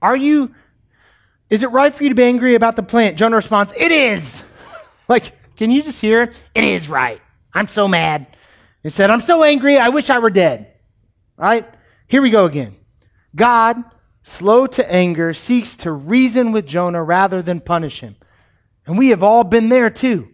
are 0.00 0.16
you, 0.16 0.54
is 1.50 1.62
it 1.62 1.70
right 1.70 1.94
for 1.94 2.02
you 2.02 2.08
to 2.08 2.14
be 2.14 2.24
angry 2.24 2.54
about 2.54 2.76
the 2.76 2.82
plant? 2.82 3.18
Jonah 3.18 3.36
responds, 3.36 3.72
it 3.76 3.92
is. 3.92 4.42
like, 5.08 5.32
can 5.56 5.70
you 5.70 5.82
just 5.82 6.00
hear 6.00 6.22
it? 6.22 6.36
It 6.54 6.64
is 6.64 6.88
right. 6.88 7.20
I'm 7.52 7.68
so 7.68 7.88
mad. 7.88 8.36
He 8.82 8.90
said, 8.90 9.10
I'm 9.10 9.20
so 9.20 9.42
angry, 9.42 9.78
I 9.78 9.88
wish 9.88 10.10
I 10.10 10.18
were 10.18 10.30
dead. 10.30 10.72
All 11.38 11.44
right? 11.44 11.68
Here 12.06 12.22
we 12.22 12.30
go 12.30 12.44
again. 12.44 12.76
God 13.34 13.84
slow 14.22 14.66
to 14.66 14.92
anger, 14.92 15.32
seeks 15.32 15.76
to 15.76 15.92
reason 15.92 16.52
with 16.52 16.66
Jonah 16.66 17.02
rather 17.02 17.42
than 17.42 17.60
punish 17.60 18.00
him. 18.00 18.16
And 18.86 18.98
we 18.98 19.08
have 19.08 19.22
all 19.22 19.44
been 19.44 19.68
there 19.68 19.90
too. 19.90 20.28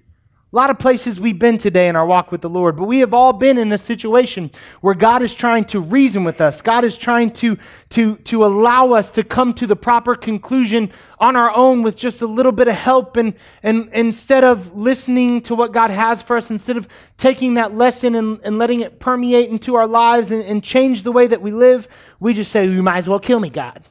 A 0.54 0.62
lot 0.64 0.70
of 0.70 0.78
places 0.78 1.18
we've 1.18 1.36
been 1.36 1.58
today 1.58 1.88
in 1.88 1.96
our 1.96 2.06
walk 2.06 2.30
with 2.30 2.40
the 2.40 2.48
Lord, 2.48 2.76
but 2.76 2.84
we 2.84 3.00
have 3.00 3.12
all 3.12 3.32
been 3.32 3.58
in 3.58 3.72
a 3.72 3.76
situation 3.76 4.52
where 4.82 4.94
God 4.94 5.20
is 5.20 5.34
trying 5.34 5.64
to 5.64 5.80
reason 5.80 6.22
with 6.22 6.40
us. 6.40 6.62
God 6.62 6.84
is 6.84 6.96
trying 6.96 7.32
to, 7.32 7.58
to, 7.88 8.14
to 8.18 8.44
allow 8.44 8.92
us 8.92 9.10
to 9.14 9.24
come 9.24 9.52
to 9.54 9.66
the 9.66 9.74
proper 9.74 10.14
conclusion 10.14 10.92
on 11.18 11.34
our 11.34 11.50
own 11.50 11.82
with 11.82 11.96
just 11.96 12.22
a 12.22 12.28
little 12.28 12.52
bit 12.52 12.68
of 12.68 12.76
help. 12.76 13.16
And, 13.16 13.34
and 13.64 13.88
instead 13.92 14.44
of 14.44 14.76
listening 14.76 15.40
to 15.40 15.56
what 15.56 15.72
God 15.72 15.90
has 15.90 16.22
for 16.22 16.36
us, 16.36 16.52
instead 16.52 16.76
of 16.76 16.86
taking 17.16 17.54
that 17.54 17.76
lesson 17.76 18.14
and, 18.14 18.38
and 18.44 18.56
letting 18.56 18.80
it 18.80 19.00
permeate 19.00 19.50
into 19.50 19.74
our 19.74 19.88
lives 19.88 20.30
and, 20.30 20.44
and 20.44 20.62
change 20.62 21.02
the 21.02 21.10
way 21.10 21.26
that 21.26 21.42
we 21.42 21.50
live, 21.50 21.88
we 22.20 22.32
just 22.32 22.52
say, 22.52 22.64
You 22.64 22.80
might 22.80 22.98
as 22.98 23.08
well 23.08 23.18
kill 23.18 23.40
me, 23.40 23.50
God. 23.50 23.82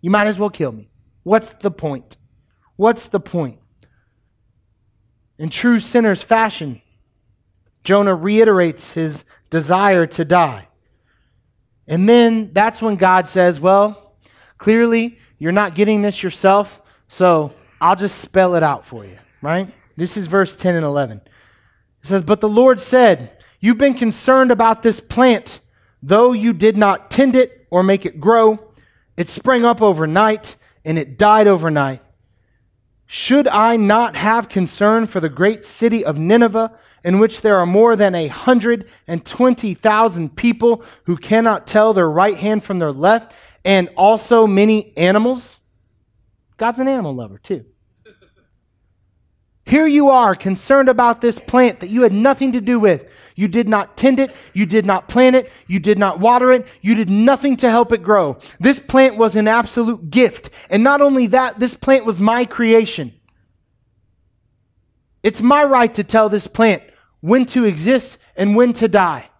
You 0.00 0.12
might 0.12 0.28
as 0.28 0.38
well 0.38 0.50
kill 0.50 0.70
me. 0.70 0.90
What's 1.24 1.54
the 1.54 1.72
point? 1.72 2.16
What's 2.76 3.08
the 3.08 3.18
point? 3.18 3.58
In 5.38 5.48
true 5.48 5.80
sinner's 5.80 6.22
fashion, 6.22 6.80
Jonah 7.82 8.14
reiterates 8.14 8.92
his 8.92 9.24
desire 9.50 10.06
to 10.06 10.24
die. 10.24 10.68
And 11.86 12.08
then 12.08 12.52
that's 12.52 12.80
when 12.80 12.96
God 12.96 13.28
says, 13.28 13.60
Well, 13.60 14.14
clearly 14.58 15.18
you're 15.38 15.52
not 15.52 15.74
getting 15.74 16.02
this 16.02 16.22
yourself, 16.22 16.80
so 17.08 17.52
I'll 17.80 17.96
just 17.96 18.18
spell 18.18 18.54
it 18.54 18.62
out 18.62 18.86
for 18.86 19.04
you, 19.04 19.18
right? 19.42 19.72
This 19.96 20.16
is 20.16 20.26
verse 20.26 20.56
10 20.56 20.74
and 20.74 20.84
11. 20.84 21.18
It 21.18 22.08
says, 22.08 22.24
But 22.24 22.40
the 22.40 22.48
Lord 22.48 22.80
said, 22.80 23.38
You've 23.60 23.78
been 23.78 23.94
concerned 23.94 24.50
about 24.50 24.82
this 24.82 25.00
plant, 25.00 25.60
though 26.02 26.32
you 26.32 26.52
did 26.52 26.76
not 26.76 27.10
tend 27.10 27.34
it 27.34 27.66
or 27.70 27.82
make 27.82 28.04
it 28.04 28.20
grow. 28.20 28.72
It 29.16 29.28
sprang 29.28 29.64
up 29.64 29.80
overnight 29.80 30.56
and 30.84 30.98
it 30.98 31.16
died 31.16 31.46
overnight. 31.46 32.02
Should 33.06 33.48
I 33.48 33.76
not 33.76 34.16
have 34.16 34.48
concern 34.48 35.06
for 35.06 35.20
the 35.20 35.28
great 35.28 35.64
city 35.64 36.04
of 36.04 36.18
Nineveh, 36.18 36.76
in 37.04 37.18
which 37.18 37.42
there 37.42 37.56
are 37.56 37.66
more 37.66 37.96
than 37.96 38.14
a 38.14 38.28
hundred 38.28 38.88
and 39.06 39.24
twenty 39.24 39.74
thousand 39.74 40.36
people 40.36 40.82
who 41.04 41.16
cannot 41.16 41.66
tell 41.66 41.92
their 41.92 42.10
right 42.10 42.36
hand 42.36 42.64
from 42.64 42.78
their 42.78 42.92
left, 42.92 43.32
and 43.64 43.88
also 43.96 44.46
many 44.46 44.96
animals? 44.96 45.58
God's 46.56 46.78
an 46.78 46.88
animal 46.88 47.14
lover, 47.14 47.38
too. 47.38 47.66
Here 49.66 49.86
you 49.86 50.10
are, 50.10 50.34
concerned 50.34 50.88
about 50.88 51.20
this 51.20 51.38
plant 51.38 51.80
that 51.80 51.88
you 51.88 52.02
had 52.02 52.12
nothing 52.12 52.52
to 52.52 52.60
do 52.60 52.78
with. 52.78 53.06
You 53.34 53.48
did 53.48 53.68
not 53.68 53.96
tend 53.96 54.20
it, 54.20 54.34
you 54.52 54.64
did 54.64 54.86
not 54.86 55.08
plant 55.08 55.34
it, 55.34 55.50
you 55.66 55.80
did 55.80 55.98
not 55.98 56.20
water 56.20 56.52
it, 56.52 56.66
you 56.80 56.94
did 56.94 57.10
nothing 57.10 57.56
to 57.58 57.70
help 57.70 57.92
it 57.92 58.02
grow. 58.02 58.38
This 58.60 58.78
plant 58.78 59.16
was 59.16 59.34
an 59.34 59.48
absolute 59.48 60.10
gift. 60.10 60.50
And 60.70 60.84
not 60.84 61.00
only 61.00 61.26
that, 61.28 61.58
this 61.58 61.74
plant 61.74 62.04
was 62.04 62.20
my 62.20 62.44
creation. 62.44 63.12
It's 65.22 65.42
my 65.42 65.64
right 65.64 65.92
to 65.94 66.04
tell 66.04 66.28
this 66.28 66.46
plant 66.46 66.82
when 67.20 67.44
to 67.46 67.64
exist 67.64 68.18
and 68.36 68.54
when 68.54 68.72
to 68.74 68.86
die. 68.86 69.30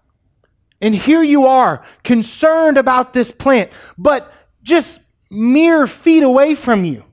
And 0.81 0.95
here 0.95 1.23
you 1.23 1.47
are, 1.47 1.85
concerned 2.03 2.77
about 2.77 3.13
this 3.13 3.31
plant, 3.31 3.71
but 3.97 4.33
just 4.63 5.01
mere 5.31 5.87
feet 5.87 6.23
away 6.23 6.55
from 6.55 6.85
you 6.85 7.05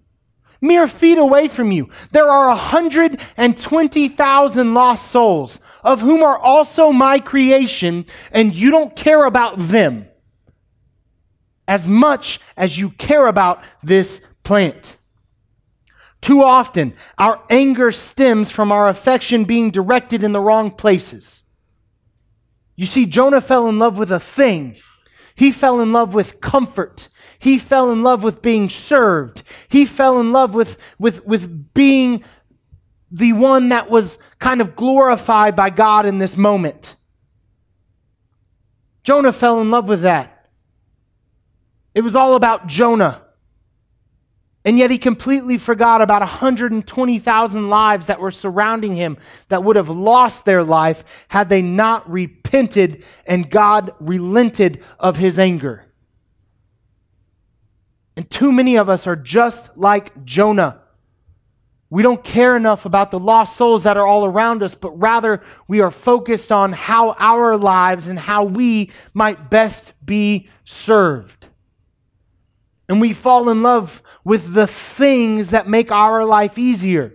mere 0.62 0.88
feet 0.88 1.18
away 1.18 1.48
from 1.48 1.72
you. 1.72 1.90
There 2.12 2.30
are 2.30 2.50
120,000 2.50 4.74
lost 4.74 5.12
souls, 5.12 5.60
of 5.84 6.02
whom 6.02 6.24
are 6.24 6.38
also 6.38 6.92
my 6.92 7.20
creation, 7.20 8.06
and 8.32 8.56
you 8.56 8.72
don't 8.72 8.96
care 8.96 9.26
about 9.26 9.58
them 9.58 10.08
as 11.68 11.88
much 11.88 12.40
as 12.56 12.78
you 12.78 12.92
care 12.92 13.28
about 13.28 13.64
this 13.82 14.22
plant. 14.44 14.98
Too 16.22 16.44
often, 16.44 16.94
our 17.18 17.42
anger 17.50 17.92
stems 17.92 18.52
from 18.52 18.72
our 18.72 18.88
affection 18.88 19.46
being 19.46 19.72
directed 19.72 20.24
in 20.24 20.34
the 20.34 20.40
wrong 20.40 20.70
places. 20.70 21.44
You 22.76 22.86
see, 22.86 23.06
Jonah 23.06 23.42
fell 23.42 23.68
in 23.68 23.80
love 23.80 23.98
with 23.98 24.12
a 24.12 24.20
thing 24.20 24.76
he 25.42 25.52
fell 25.52 25.82
in 25.82 25.92
love 25.92 26.14
with 26.14 26.40
comfort. 26.40 27.10
He 27.40 27.58
fell 27.58 27.92
in 27.92 28.04
love 28.04 28.22
with 28.22 28.44
being 28.44 28.70
served. 28.70 29.42
He 29.70 29.88
fell 29.88 30.20
in 30.20 30.32
love 30.32 30.54
with, 30.54 30.78
with, 31.00 31.26
with 31.26 31.74
being 31.74 32.24
the 33.10 33.34
one 33.34 33.70
that 33.70 33.90
was 33.90 34.20
kind 34.38 34.62
of 34.62 34.76
glorified 34.76 35.56
by 35.56 35.72
God 35.72 36.06
in 36.06 36.20
this 36.20 36.38
moment. 36.38 36.94
Jonah 39.02 39.34
fell 39.34 39.60
in 39.62 39.72
love 39.72 39.90
with 39.90 40.04
that. 40.04 40.48
It 41.96 42.02
was 42.02 42.16
all 42.16 42.36
about 42.36 42.68
Jonah. 42.68 43.24
And 44.64 44.78
yet 44.78 44.92
he 44.92 45.00
completely 45.00 45.58
forgot 45.58 46.02
about 46.02 46.22
120,000 46.22 47.70
lives 47.70 48.08
that 48.08 48.20
were 48.20 48.30
surrounding 48.30 48.96
him 48.96 49.18
that 49.48 49.64
would 49.64 49.76
have 49.76 49.90
lost 49.90 50.46
their 50.46 50.64
life 50.64 51.26
had 51.30 51.50
they 51.50 51.64
not 51.64 52.10
repented 52.10 53.04
and 53.26 53.50
God 53.50 53.92
relented 54.00 54.84
of 55.00 55.18
his 55.18 55.40
anger. 55.40 55.88
And 58.16 58.30
too 58.30 58.52
many 58.52 58.76
of 58.76 58.88
us 58.88 59.08
are 59.08 59.16
just 59.16 59.76
like 59.76 60.26
Jonah. 60.26 60.82
We 61.90 62.04
don't 62.04 62.24
care 62.24 62.56
enough 62.56 62.86
about 62.86 63.10
the 63.10 63.20
lost 63.20 63.58
souls 63.58 63.84
that 63.84 63.98
are 63.98 64.06
all 64.06 64.26
around 64.26 64.62
us, 64.62 64.76
but 64.76 64.92
rather 64.92 65.42
we 65.68 65.82
are 65.82 65.92
focused 65.92 66.52
on 66.52 66.72
how 66.72 67.16
our 67.18 67.58
lives 67.58 68.08
and 68.08 68.20
how 68.20 68.44
we 68.44 68.92
might 69.14 69.50
best 69.50 69.94
be 70.06 70.50
served. 70.64 71.48
And 72.92 73.00
we 73.00 73.14
fall 73.14 73.48
in 73.48 73.64
love 73.64 74.04
with 74.26 74.54
the 74.54 74.68
things 74.68 75.52
that 75.52 75.66
make 75.66 75.94
our 75.94 76.26
life 76.26 76.58
easier. 76.58 77.14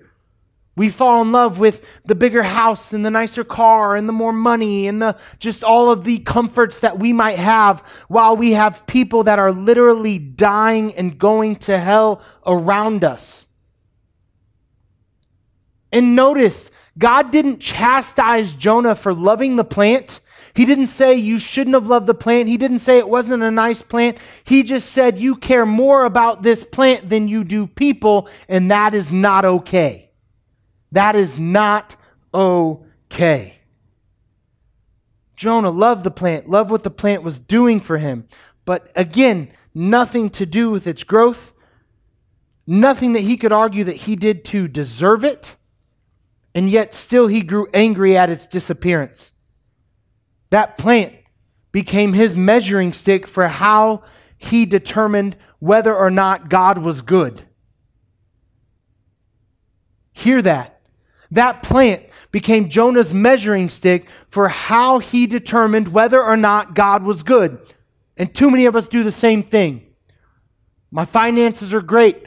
We 0.75 0.89
fall 0.89 1.21
in 1.21 1.33
love 1.33 1.59
with 1.59 1.85
the 2.07 2.15
bigger 2.15 2.43
house 2.43 2.95
and 2.95 3.05
the 3.05 3.11
nicer 3.11 3.45
car 3.45 3.95
and 3.95 4.09
the 4.09 4.13
more 4.15 4.33
money 4.33 4.87
and 4.87 5.03
the 5.03 5.19
just 5.39 5.63
all 5.63 5.91
of 5.91 6.05
the 6.05 6.17
comforts 6.21 6.81
that 6.81 6.99
we 6.99 7.13
might 7.13 7.37
have 7.37 7.81
while 8.09 8.39
we 8.39 8.53
have 8.53 8.87
people 8.87 9.25
that 9.25 9.39
are 9.39 9.53
literally 9.53 10.19
dying 10.19 10.95
and 10.95 11.19
going 11.19 11.57
to 11.57 11.79
hell 11.79 12.23
around 12.47 13.05
us. 13.05 13.47
And 15.93 16.17
notice, 16.17 16.71
God 16.97 17.31
didn't 17.31 17.61
chastise 17.61 18.55
Jonah 18.55 18.95
for 18.95 19.13
loving 19.13 19.57
the 19.57 19.65
plant. 19.65 20.23
He 20.57 20.65
didn't 20.65 20.87
say 20.87 21.15
you 21.15 21.39
shouldn't 21.39 21.75
have 21.75 21.87
loved 21.87 22.07
the 22.07 22.15
plant. 22.15 22.49
He 22.49 22.57
didn't 22.57 22.79
say 22.79 22.97
it 22.97 23.11
wasn't 23.11 23.43
a 23.43 23.51
nice 23.51 23.83
plant. 23.83 24.17
He 24.43 24.63
just 24.63 24.91
said 24.91 25.19
you 25.19 25.37
care 25.37 25.67
more 25.67 26.07
about 26.07 26.43
this 26.43 26.65
plant 26.65 27.11
than 27.11 27.29
you 27.29 27.45
do 27.45 27.67
people, 27.67 28.27
and 28.49 28.71
that 28.71 28.95
is 28.95 29.13
not 29.13 29.45
okay. 29.45 30.11
That 30.93 31.15
is 31.15 31.39
not 31.39 31.97
okay. 32.33 33.59
Jonah 35.37 35.69
loved 35.69 36.05
the 36.05 36.11
plant, 36.11 36.49
loved 36.49 36.71
what 36.71 36.85
the 36.85 36.91
plant 36.91 37.23
was 37.23 37.39
doing 37.39 37.79
for 37.79 37.99
him. 37.99 38.27
But 38.65 38.91
again, 38.97 39.51
nothing 39.75 40.31
to 40.31 40.47
do 40.47 40.71
with 40.71 40.87
its 40.87 41.05
growth, 41.05 41.53
nothing 42.67 43.13
that 43.13 43.21
he 43.21 43.37
could 43.37 43.53
argue 43.53 43.85
that 43.85 43.97
he 43.97 44.17
did 44.17 44.43
to 44.47 44.69
deserve 44.69 45.23
it, 45.23 45.57
and 46.55 46.71
yet 46.71 46.95
still 46.95 47.27
he 47.27 47.43
grew 47.43 47.69
angry 47.75 48.17
at 48.17 48.31
its 48.31 48.47
disappearance. 48.47 49.35
That 50.51 50.79
plant 50.79 51.15
became 51.73 52.13
his 52.13 52.35
measuring 52.35 52.93
stick 52.93 53.27
for 53.27 53.49
how 53.49 54.03
he 54.39 54.65
determined 54.67 55.37
whether 55.59 55.95
or 55.95 56.11
not 56.11 56.49
God 56.49 56.79
was 56.79 57.03
good. 57.03 57.45
Hear 60.13 60.41
that. 60.43 60.81
That 61.31 61.63
plant 61.63 62.05
became 62.31 62.69
Jonah's 62.69 63.13
measuring 63.13 63.69
stick 63.69 64.07
for 64.29 64.49
how 64.49 64.99
he 64.99 65.27
determined 65.27 65.89
whether 65.89 66.23
or 66.23 66.37
not 66.37 66.75
God 66.75 67.03
was 67.03 67.23
good. 67.23 67.59
And 68.17 68.35
too 68.35 68.51
many 68.51 68.67
of 68.67 68.77
us 68.77 68.89
do 68.89 69.03
the 69.03 69.11
same 69.11 69.43
thing. 69.43 69.87
My 70.91 71.05
finances 71.05 71.75
are 71.75 71.83
great. 71.83 72.27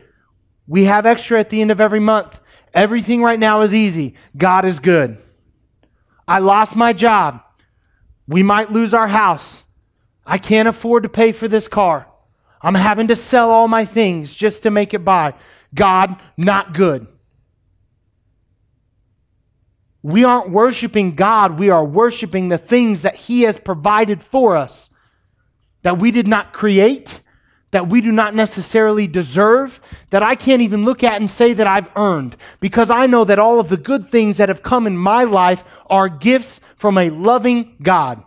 We 0.68 0.84
have 0.84 1.06
extra 1.06 1.40
at 1.40 1.50
the 1.50 1.62
end 1.62 1.72
of 1.72 1.82
every 1.82 2.00
month. 2.00 2.40
Everything 2.74 3.24
right 3.24 3.40
now 3.40 3.62
is 3.62 3.74
easy. 3.74 4.16
God 4.38 4.66
is 4.66 4.80
good. 4.80 5.18
I 6.28 6.40
lost 6.40 6.76
my 6.76 6.94
job. 6.94 7.42
We 8.30 8.44
might 8.44 8.72
lose 8.72 8.94
our 8.94 9.08
house. 9.08 9.64
I 10.24 10.38
can't 10.38 10.68
afford 10.68 11.02
to 11.02 11.10
pay 11.10 11.32
for 11.32 11.48
this 11.48 11.68
car. 11.68 12.08
I'm 12.62 12.76
having 12.76 13.08
to 13.08 13.16
sell 13.16 13.50
all 13.50 13.68
my 13.68 13.86
things 13.86 14.36
just 14.36 14.62
to 14.64 14.70
make 14.70 14.94
it 14.94 15.04
by. 15.04 15.34
God, 15.74 16.16
not 16.38 16.76
good. 16.76 17.08
We 20.04 20.24
aren't 20.24 20.52
worshiping 20.52 21.16
God, 21.16 21.60
we 21.60 21.70
are 21.70 21.84
worshiping 21.84 22.50
the 22.50 22.60
things 22.60 23.02
that 23.02 23.16
He 23.16 23.42
has 23.42 23.58
provided 23.58 24.22
for 24.22 24.56
us 24.56 24.92
that 25.82 25.98
we 25.98 26.12
did 26.12 26.28
not 26.28 26.54
create, 26.54 27.22
that 27.72 27.88
we 27.88 28.02
do 28.02 28.12
not 28.12 28.34
necessarily 28.34 29.08
deserve, 29.08 29.80
that 30.10 30.24
I 30.24 30.36
can't 30.36 30.62
even 30.62 30.86
look 30.86 31.04
at 31.04 31.20
and 31.20 31.30
say 31.30 31.54
that 31.54 31.68
I've 31.68 31.90
earned, 31.96 32.36
because 32.60 32.90
I 32.90 33.06
know 33.06 33.24
that 33.26 33.40
all 33.40 33.60
of 33.60 33.70
the 33.70 33.78
good 33.78 34.10
things 34.10 34.38
that 34.38 34.50
have 34.50 34.64
come 34.64 34.88
in 34.88 34.98
my 34.98 35.24
life 35.24 35.64
are 35.88 36.10
gifts 36.10 36.62
from 36.76 36.98
a 36.98 37.10
loving 37.10 37.76
God. 37.82 38.24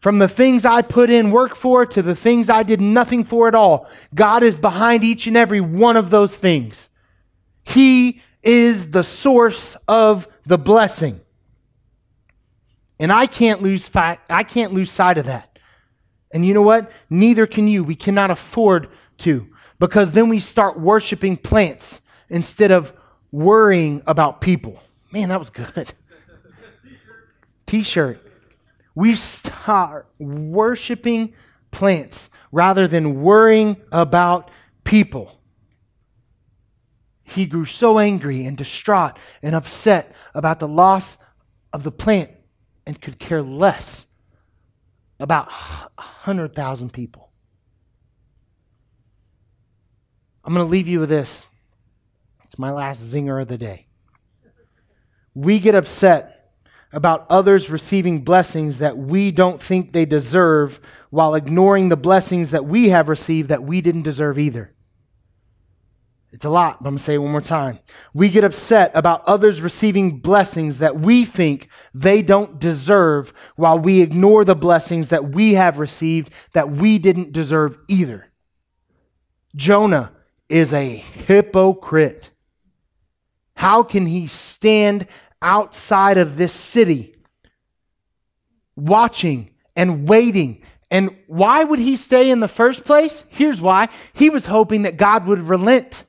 From 0.00 0.20
the 0.20 0.28
things 0.28 0.64
I 0.64 0.82
put 0.82 1.10
in 1.10 1.30
work 1.32 1.56
for 1.56 1.84
to 1.84 2.02
the 2.02 2.14
things 2.14 2.48
I 2.48 2.62
did 2.62 2.80
nothing 2.80 3.24
for 3.24 3.48
at 3.48 3.54
all, 3.54 3.88
God 4.14 4.42
is 4.42 4.56
behind 4.56 5.02
each 5.02 5.26
and 5.26 5.36
every 5.36 5.60
one 5.60 5.96
of 5.96 6.10
those 6.10 6.38
things. 6.38 6.88
He 7.64 8.22
is 8.42 8.92
the 8.92 9.02
source 9.02 9.76
of 9.88 10.28
the 10.46 10.56
blessing. 10.56 11.20
And 13.00 13.12
I 13.12 13.26
can't 13.26 13.60
lose 13.60 13.86
fi- 13.86 14.18
I 14.30 14.44
can't 14.44 14.72
lose 14.72 14.90
sight 14.90 15.18
of 15.18 15.26
that. 15.26 15.47
And 16.30 16.44
you 16.46 16.54
know 16.54 16.62
what? 16.62 16.90
Neither 17.08 17.46
can 17.46 17.68
you. 17.68 17.82
We 17.84 17.94
cannot 17.94 18.30
afford 18.30 18.88
to 19.18 19.48
because 19.78 20.12
then 20.12 20.28
we 20.28 20.40
start 20.40 20.78
worshiping 20.78 21.36
plants 21.36 22.00
instead 22.28 22.70
of 22.70 22.92
worrying 23.32 24.02
about 24.06 24.40
people. 24.40 24.80
Man, 25.12 25.28
that 25.30 25.38
was 25.38 25.50
good. 25.50 25.94
T-shirt. 27.66 28.20
We 28.94 29.14
start 29.14 30.08
worshiping 30.18 31.34
plants 31.70 32.30
rather 32.50 32.88
than 32.88 33.22
worrying 33.22 33.76
about 33.92 34.50
people. 34.84 35.38
He 37.22 37.46
grew 37.46 37.66
so 37.66 37.98
angry 37.98 38.46
and 38.46 38.56
distraught 38.56 39.18
and 39.42 39.54
upset 39.54 40.14
about 40.34 40.60
the 40.60 40.68
loss 40.68 41.18
of 41.72 41.84
the 41.84 41.92
plant 41.92 42.30
and 42.86 43.00
could 43.00 43.18
care 43.18 43.42
less 43.42 44.06
about 45.20 45.50
100,000 45.96 46.92
people. 46.92 47.30
I'm 50.44 50.54
going 50.54 50.64
to 50.64 50.70
leave 50.70 50.88
you 50.88 51.00
with 51.00 51.08
this. 51.08 51.46
It's 52.44 52.58
my 52.58 52.70
last 52.70 53.02
zinger 53.02 53.42
of 53.42 53.48
the 53.48 53.58
day. 53.58 53.86
We 55.34 55.58
get 55.58 55.74
upset 55.74 56.52
about 56.92 57.26
others 57.28 57.68
receiving 57.68 58.22
blessings 58.22 58.78
that 58.78 58.96
we 58.96 59.30
don't 59.30 59.62
think 59.62 59.92
they 59.92 60.06
deserve 60.06 60.80
while 61.10 61.34
ignoring 61.34 61.90
the 61.90 61.96
blessings 61.96 62.50
that 62.50 62.64
we 62.64 62.88
have 62.88 63.08
received 63.08 63.48
that 63.50 63.62
we 63.62 63.80
didn't 63.80 64.02
deserve 64.02 64.38
either. 64.38 64.72
It's 66.30 66.44
a 66.44 66.50
lot, 66.50 66.82
but 66.82 66.88
I'm 66.88 66.94
going 66.94 66.98
to 66.98 67.04
say 67.04 67.14
it 67.14 67.18
one 67.18 67.32
more 67.32 67.40
time. 67.40 67.78
We 68.12 68.28
get 68.28 68.44
upset 68.44 68.90
about 68.94 69.24
others 69.26 69.62
receiving 69.62 70.18
blessings 70.18 70.78
that 70.78 71.00
we 71.00 71.24
think 71.24 71.68
they 71.94 72.20
don't 72.20 72.58
deserve 72.58 73.32
while 73.56 73.78
we 73.78 74.02
ignore 74.02 74.44
the 74.44 74.54
blessings 74.54 75.08
that 75.08 75.30
we 75.30 75.54
have 75.54 75.78
received 75.78 76.30
that 76.52 76.70
we 76.70 76.98
didn't 76.98 77.32
deserve 77.32 77.78
either. 77.88 78.26
Jonah 79.56 80.12
is 80.50 80.74
a 80.74 80.96
hypocrite. 80.96 82.30
How 83.54 83.82
can 83.82 84.06
he 84.06 84.26
stand 84.26 85.06
outside 85.40 86.18
of 86.18 86.36
this 86.36 86.52
city 86.52 87.14
watching 88.76 89.50
and 89.74 90.06
waiting 90.06 90.62
and 90.90 91.14
why 91.26 91.64
would 91.64 91.78
he 91.78 91.96
stay 91.96 92.30
in 92.30 92.40
the 92.40 92.48
first 92.48 92.84
place? 92.84 93.24
Here's 93.28 93.60
why. 93.60 93.88
He 94.14 94.30
was 94.30 94.46
hoping 94.46 94.82
that 94.82 94.96
God 94.96 95.26
would 95.26 95.40
relent 95.40 96.04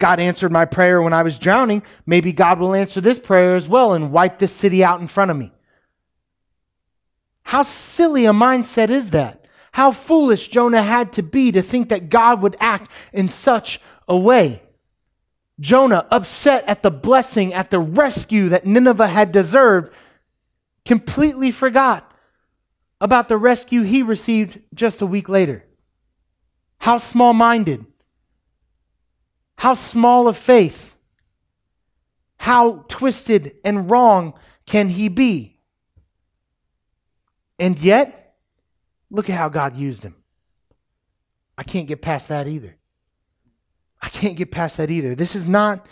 God 0.00 0.18
answered 0.18 0.50
my 0.50 0.64
prayer 0.64 1.00
when 1.00 1.12
I 1.12 1.22
was 1.22 1.38
drowning. 1.38 1.82
Maybe 2.04 2.32
God 2.32 2.58
will 2.58 2.74
answer 2.74 3.00
this 3.00 3.20
prayer 3.20 3.54
as 3.54 3.68
well 3.68 3.92
and 3.92 4.10
wipe 4.10 4.38
this 4.38 4.52
city 4.52 4.82
out 4.82 5.00
in 5.00 5.06
front 5.06 5.30
of 5.30 5.36
me. 5.36 5.52
How 7.44 7.62
silly 7.62 8.26
a 8.26 8.32
mindset 8.32 8.90
is 8.90 9.12
that? 9.12 9.46
How 9.72 9.92
foolish 9.92 10.48
Jonah 10.48 10.82
had 10.82 11.12
to 11.12 11.22
be 11.22 11.52
to 11.52 11.62
think 11.62 11.90
that 11.90 12.10
God 12.10 12.42
would 12.42 12.56
act 12.58 12.90
in 13.12 13.28
such 13.28 13.80
a 14.08 14.16
way. 14.16 14.62
Jonah, 15.60 16.06
upset 16.10 16.64
at 16.66 16.82
the 16.82 16.90
blessing, 16.90 17.52
at 17.52 17.70
the 17.70 17.78
rescue 17.78 18.48
that 18.48 18.66
Nineveh 18.66 19.08
had 19.08 19.30
deserved, 19.30 19.92
completely 20.84 21.50
forgot 21.50 22.12
about 23.00 23.28
the 23.28 23.36
rescue 23.36 23.82
he 23.82 24.02
received 24.02 24.60
just 24.74 25.02
a 25.02 25.06
week 25.06 25.28
later. 25.28 25.64
How 26.78 26.98
small 26.98 27.32
minded. 27.34 27.84
How 29.60 29.74
small 29.74 30.26
of 30.26 30.38
faith, 30.38 30.94
how 32.38 32.86
twisted 32.88 33.56
and 33.62 33.90
wrong 33.90 34.32
can 34.64 34.88
he 34.88 35.10
be? 35.10 35.60
And 37.58 37.78
yet, 37.78 38.36
look 39.10 39.28
at 39.28 39.36
how 39.36 39.50
God 39.50 39.76
used 39.76 40.02
him. 40.02 40.16
I 41.58 41.62
can't 41.62 41.86
get 41.86 42.00
past 42.00 42.28
that 42.28 42.48
either. 42.48 42.78
I 44.00 44.08
can't 44.08 44.34
get 44.34 44.50
past 44.50 44.78
that 44.78 44.90
either. 44.90 45.14
This 45.14 45.36
is 45.36 45.46
not 45.46 45.86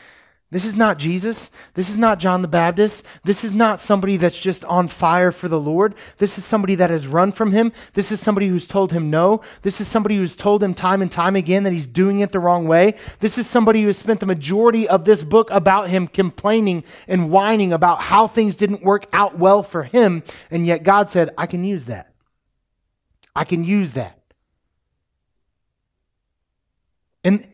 this 0.51 0.65
is 0.65 0.77
not 0.77 0.99
Jesus. 0.99 1.51
This 1.75 1.91
is 1.91 1.99
not 1.99 2.19
John 2.19 2.41
the 2.41 2.49
Baptist. 2.49 3.05
This 3.23 3.45
is 3.45 3.53
not 3.53 3.81
somebody 3.81 4.17
that's 4.17 4.39
just 4.39 4.65
on 4.65 4.89
fire 4.89 5.31
for 5.31 5.47
the 5.47 5.61
Lord. 5.61 5.95
This 6.17 6.39
is 6.39 6.45
somebody 6.47 6.75
that 6.77 6.89
has 6.89 7.07
run 7.07 7.33
from 7.33 7.53
him. 7.53 7.71
This 7.93 8.11
is 8.11 8.19
somebody 8.19 8.49
who's 8.49 8.67
told 8.67 8.93
him 8.93 9.11
no. 9.11 9.43
This 9.61 9.79
is 9.79 9.89
somebody 9.89 10.17
who's 10.17 10.37
told 10.37 10.63
him 10.63 10.73
time 10.73 11.03
and 11.03 11.13
time 11.13 11.37
again 11.37 11.65
that 11.65 11.75
he's 11.75 11.87
doing 11.87 12.21
it 12.21 12.33
the 12.33 12.41
wrong 12.41 12.67
way. 12.67 12.95
This 13.21 13.37
is 13.37 13.47
somebody 13.47 13.83
who 13.83 13.89
has 13.89 13.99
spent 13.99 14.21
the 14.21 14.27
majority 14.27 14.89
of 14.89 15.05
this 15.05 15.23
book 15.23 15.51
about 15.51 15.91
him 15.91 16.09
complaining 16.09 16.83
and 17.07 17.31
whining 17.31 17.75
about 17.75 18.01
how 18.01 18.27
things 18.27 18.55
didn't 18.55 18.83
work 18.83 19.05
out 19.13 19.39
well 19.39 19.63
for 19.63 19.83
him. 19.83 20.23
And 20.51 20.65
yet 20.65 20.83
God 20.83 21.11
said, 21.11 21.29
I 21.37 21.45
can 21.45 21.63
use 21.63 21.85
that. 21.87 22.15
I 23.37 23.45
can 23.45 23.65
use 23.65 23.93
that. 23.93 24.19
And 27.23 27.47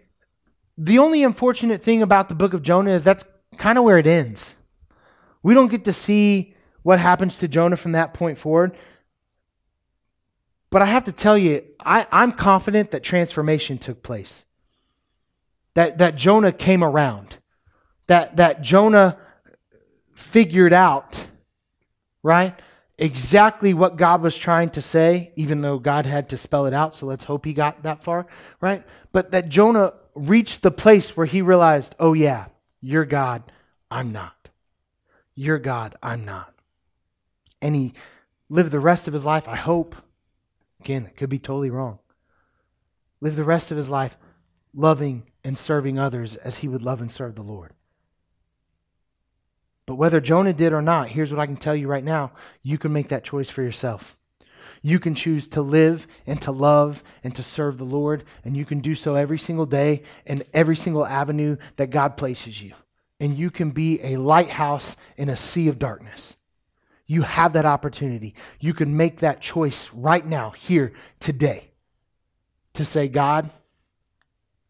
the 0.76 0.98
only 0.98 1.22
unfortunate 1.22 1.82
thing 1.82 2.02
about 2.02 2.28
the 2.28 2.34
book 2.34 2.54
of 2.54 2.62
Jonah 2.62 2.92
is 2.92 3.04
that's 3.04 3.24
kind 3.58 3.78
of 3.78 3.84
where 3.84 3.98
it 3.98 4.06
ends. 4.06 4.56
We 5.42 5.54
don't 5.54 5.70
get 5.70 5.84
to 5.84 5.92
see 5.92 6.54
what 6.82 6.98
happens 6.98 7.38
to 7.38 7.48
Jonah 7.48 7.76
from 7.76 7.92
that 7.92 8.14
point 8.14 8.38
forward. 8.38 8.76
But 10.70 10.82
I 10.82 10.86
have 10.86 11.04
to 11.04 11.12
tell 11.12 11.38
you, 11.38 11.62
I, 11.78 12.06
I'm 12.10 12.32
confident 12.32 12.90
that 12.90 13.04
transformation 13.04 13.78
took 13.78 14.02
place. 14.02 14.44
That, 15.74 15.98
that 15.98 16.16
Jonah 16.16 16.52
came 16.52 16.82
around. 16.82 17.38
That, 18.06 18.36
that 18.36 18.62
Jonah 18.62 19.18
figured 20.14 20.72
out, 20.72 21.26
right, 22.22 22.58
exactly 22.98 23.74
what 23.74 23.96
God 23.96 24.22
was 24.22 24.36
trying 24.36 24.70
to 24.70 24.82
say, 24.82 25.32
even 25.36 25.60
though 25.60 25.78
God 25.78 26.06
had 26.06 26.28
to 26.30 26.36
spell 26.36 26.66
it 26.66 26.74
out. 26.74 26.94
So 26.94 27.06
let's 27.06 27.24
hope 27.24 27.44
he 27.44 27.52
got 27.52 27.82
that 27.84 28.02
far, 28.02 28.26
right? 28.60 28.84
But 29.12 29.30
that 29.30 29.48
Jonah 29.48 29.94
reached 30.14 30.62
the 30.62 30.70
place 30.70 31.16
where 31.16 31.26
he 31.26 31.42
realized, 31.42 31.94
oh, 31.98 32.12
yeah, 32.12 32.46
you're 32.80 33.04
God, 33.04 33.50
I'm 33.90 34.12
not. 34.12 34.48
You're 35.34 35.58
God, 35.58 35.96
I'm 36.02 36.24
not. 36.24 36.54
And 37.60 37.74
he 37.74 37.94
lived 38.48 38.70
the 38.70 38.80
rest 38.80 39.08
of 39.08 39.14
his 39.14 39.24
life, 39.24 39.48
I 39.48 39.56
hope, 39.56 39.96
again, 40.80 41.06
it 41.06 41.16
could 41.16 41.30
be 41.30 41.38
totally 41.38 41.70
wrong, 41.70 41.98
live 43.20 43.36
the 43.36 43.44
rest 43.44 43.70
of 43.70 43.76
his 43.76 43.90
life 43.90 44.16
loving 44.74 45.24
and 45.42 45.56
serving 45.56 45.98
others 45.98 46.36
as 46.36 46.58
he 46.58 46.68
would 46.68 46.82
love 46.82 47.00
and 47.00 47.10
serve 47.10 47.36
the 47.36 47.42
Lord. 47.42 47.72
But 49.86 49.96
whether 49.96 50.20
Jonah 50.20 50.52
did 50.52 50.72
or 50.72 50.82
not, 50.82 51.08
here's 51.08 51.32
what 51.32 51.40
I 51.40 51.46
can 51.46 51.56
tell 51.56 51.76
you 51.76 51.88
right 51.88 52.04
now 52.04 52.32
you 52.62 52.78
can 52.78 52.92
make 52.92 53.08
that 53.08 53.24
choice 53.24 53.50
for 53.50 53.62
yourself. 53.62 54.16
You 54.86 54.98
can 54.98 55.14
choose 55.14 55.48
to 55.48 55.62
live 55.62 56.06
and 56.26 56.42
to 56.42 56.52
love 56.52 57.02
and 57.24 57.34
to 57.36 57.42
serve 57.42 57.78
the 57.78 57.84
Lord, 57.84 58.22
and 58.44 58.54
you 58.54 58.66
can 58.66 58.80
do 58.80 58.94
so 58.94 59.14
every 59.14 59.38
single 59.38 59.64
day 59.64 60.02
in 60.26 60.44
every 60.52 60.76
single 60.76 61.06
avenue 61.06 61.56
that 61.76 61.88
God 61.88 62.18
places 62.18 62.60
you. 62.62 62.74
And 63.18 63.34
you 63.34 63.50
can 63.50 63.70
be 63.70 63.98
a 64.02 64.18
lighthouse 64.18 64.94
in 65.16 65.30
a 65.30 65.36
sea 65.36 65.68
of 65.68 65.78
darkness. 65.78 66.36
You 67.06 67.22
have 67.22 67.54
that 67.54 67.64
opportunity. 67.64 68.34
You 68.60 68.74
can 68.74 68.94
make 68.94 69.20
that 69.20 69.40
choice 69.40 69.88
right 69.94 70.26
now, 70.26 70.50
here, 70.50 70.92
today, 71.18 71.70
to 72.74 72.84
say, 72.84 73.08
God, 73.08 73.48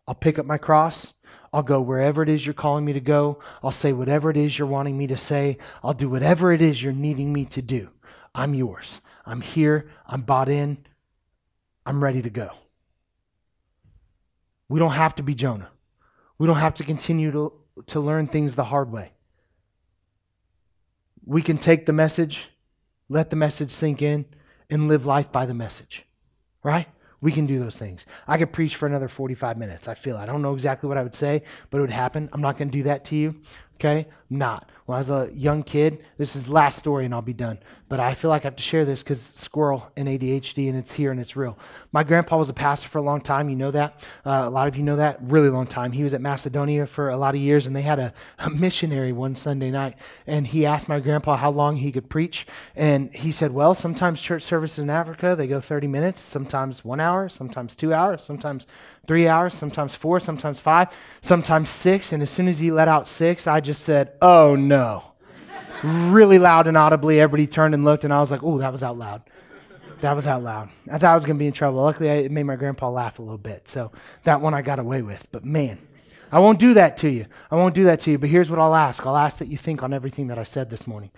I'll 0.06 0.14
pick 0.14 0.38
up 0.38 0.46
my 0.46 0.58
cross. 0.58 1.12
I'll 1.52 1.64
go 1.64 1.80
wherever 1.80 2.22
it 2.22 2.28
is 2.28 2.46
you're 2.46 2.54
calling 2.54 2.84
me 2.84 2.92
to 2.92 3.00
go. 3.00 3.40
I'll 3.64 3.72
say 3.72 3.92
whatever 3.92 4.30
it 4.30 4.36
is 4.36 4.60
you're 4.60 4.68
wanting 4.68 4.96
me 4.96 5.08
to 5.08 5.16
say. 5.16 5.58
I'll 5.82 5.92
do 5.92 6.08
whatever 6.08 6.52
it 6.52 6.62
is 6.62 6.84
you're 6.84 6.92
needing 6.92 7.32
me 7.32 7.46
to 7.46 7.60
do. 7.60 7.90
I'm 8.34 8.54
yours. 8.54 9.00
I'm 9.24 9.40
here. 9.40 9.88
I'm 10.06 10.22
bought 10.22 10.48
in. 10.48 10.78
I'm 11.86 12.02
ready 12.02 12.22
to 12.22 12.30
go. 12.30 12.50
We 14.68 14.80
don't 14.80 14.92
have 14.92 15.14
to 15.16 15.22
be 15.22 15.34
Jonah. 15.34 15.70
We 16.38 16.46
don't 16.46 16.56
have 16.56 16.74
to 16.74 16.84
continue 16.84 17.30
to, 17.32 17.52
to 17.86 18.00
learn 18.00 18.26
things 18.26 18.56
the 18.56 18.64
hard 18.64 18.90
way. 18.90 19.12
We 21.24 21.42
can 21.42 21.58
take 21.58 21.86
the 21.86 21.92
message, 21.92 22.50
let 23.08 23.30
the 23.30 23.36
message 23.36 23.70
sink 23.70 24.02
in, 24.02 24.26
and 24.68 24.88
live 24.88 25.06
life 25.06 25.30
by 25.30 25.46
the 25.46 25.54
message. 25.54 26.06
Right? 26.62 26.88
We 27.20 27.32
can 27.32 27.46
do 27.46 27.58
those 27.58 27.76
things. 27.76 28.04
I 28.26 28.36
could 28.36 28.52
preach 28.52 28.76
for 28.76 28.86
another 28.86 29.08
45 29.08 29.56
minutes. 29.56 29.88
I 29.88 29.94
feel 29.94 30.16
I 30.16 30.26
don't 30.26 30.42
know 30.42 30.52
exactly 30.52 30.88
what 30.88 30.98
I 30.98 31.02
would 31.02 31.14
say, 31.14 31.42
but 31.70 31.78
it 31.78 31.80
would 31.82 31.90
happen. 31.90 32.28
I'm 32.32 32.42
not 32.42 32.58
going 32.58 32.68
to 32.68 32.76
do 32.76 32.82
that 32.84 33.04
to 33.06 33.16
you. 33.16 33.36
Okay? 33.76 34.08
Not. 34.28 34.68
When 34.86 34.96
I 34.96 34.98
was 34.98 35.08
a 35.08 35.30
young 35.32 35.62
kid, 35.62 36.04
this 36.18 36.36
is 36.36 36.46
last 36.46 36.78
story 36.78 37.06
and 37.06 37.14
I'll 37.14 37.22
be 37.22 37.32
done. 37.32 37.58
But 37.88 38.00
I 38.00 38.14
feel 38.14 38.30
like 38.30 38.42
I 38.44 38.48
have 38.48 38.56
to 38.56 38.62
share 38.62 38.84
this 38.84 39.02
because 39.02 39.20
squirrel 39.20 39.90
and 39.96 40.08
ADHD 40.08 40.68
and 40.68 40.76
it's 40.76 40.92
here 40.92 41.10
and 41.10 41.20
it's 41.20 41.36
real. 41.36 41.56
My 41.92 42.02
grandpa 42.02 42.36
was 42.36 42.48
a 42.48 42.54
pastor 42.54 42.88
for 42.88 42.98
a 42.98 43.02
long 43.02 43.20
time. 43.20 43.48
You 43.48 43.56
know 43.56 43.70
that. 43.70 44.00
Uh, 44.26 44.42
a 44.44 44.50
lot 44.50 44.68
of 44.68 44.76
you 44.76 44.82
know 44.82 44.96
that. 44.96 45.18
Really 45.22 45.48
long 45.48 45.66
time. 45.66 45.92
He 45.92 46.02
was 46.02 46.12
at 46.12 46.20
Macedonia 46.20 46.86
for 46.86 47.08
a 47.08 47.16
lot 47.16 47.34
of 47.34 47.40
years 47.40 47.66
and 47.66 47.74
they 47.76 47.82
had 47.82 47.98
a, 47.98 48.12
a 48.38 48.50
missionary 48.50 49.12
one 49.12 49.36
Sunday 49.36 49.70
night. 49.70 49.94
And 50.26 50.46
he 50.46 50.66
asked 50.66 50.88
my 50.88 51.00
grandpa 51.00 51.36
how 51.36 51.50
long 51.50 51.76
he 51.76 51.92
could 51.92 52.10
preach. 52.10 52.46
And 52.74 53.14
he 53.14 53.32
said, 53.32 53.52
well, 53.52 53.74
sometimes 53.74 54.20
church 54.20 54.42
services 54.42 54.80
in 54.80 54.90
Africa, 54.90 55.34
they 55.36 55.46
go 55.46 55.60
30 55.60 55.86
minutes, 55.86 56.20
sometimes 56.20 56.84
one 56.84 57.00
hour, 57.00 57.28
sometimes 57.28 57.76
two 57.76 57.94
hours, 57.94 58.24
sometimes 58.24 58.66
three 59.06 59.28
hours, 59.28 59.54
sometimes 59.54 59.94
four, 59.94 60.20
sometimes 60.20 60.58
five, 60.58 60.88
sometimes 61.20 61.70
six. 61.70 62.12
And 62.12 62.22
as 62.22 62.30
soon 62.30 62.48
as 62.48 62.58
he 62.58 62.70
let 62.70 62.88
out 62.88 63.08
six, 63.08 63.46
I 63.46 63.60
just 63.60 63.82
said, 63.82 64.12
oh 64.20 64.56
no. 64.56 64.73
Really 65.82 66.38
loud 66.38 66.66
and 66.66 66.76
audibly. 66.76 67.20
Everybody 67.20 67.46
turned 67.46 67.74
and 67.74 67.84
looked, 67.84 68.04
and 68.04 68.12
I 68.12 68.20
was 68.20 68.30
like, 68.30 68.42
oh, 68.42 68.58
that 68.58 68.72
was 68.72 68.82
out 68.82 68.98
loud. 68.98 69.22
That 70.00 70.16
was 70.16 70.26
out 70.26 70.42
loud. 70.42 70.70
I 70.90 70.98
thought 70.98 71.12
I 71.12 71.14
was 71.14 71.24
going 71.24 71.36
to 71.36 71.38
be 71.38 71.46
in 71.46 71.52
trouble. 71.52 71.82
Luckily, 71.82 72.08
it 72.08 72.30
made 72.30 72.42
my 72.44 72.56
grandpa 72.56 72.90
laugh 72.90 73.18
a 73.18 73.22
little 73.22 73.38
bit. 73.38 73.68
So 73.68 73.92
that 74.24 74.40
one 74.40 74.54
I 74.54 74.62
got 74.62 74.78
away 74.78 75.02
with. 75.02 75.26
But 75.32 75.44
man, 75.44 75.78
I 76.30 76.40
won't 76.40 76.58
do 76.58 76.74
that 76.74 76.96
to 76.98 77.10
you. 77.10 77.26
I 77.50 77.56
won't 77.56 77.74
do 77.74 77.84
that 77.84 78.00
to 78.00 78.10
you. 78.10 78.18
But 78.18 78.28
here's 78.28 78.50
what 78.50 78.58
I'll 78.58 78.74
ask 78.74 79.06
I'll 79.06 79.16
ask 79.16 79.38
that 79.38 79.48
you 79.48 79.56
think 79.56 79.82
on 79.82 79.92
everything 79.92 80.26
that 80.26 80.38
I 80.38 80.44
said 80.44 80.70
this 80.70 80.86
morning. 80.86 81.10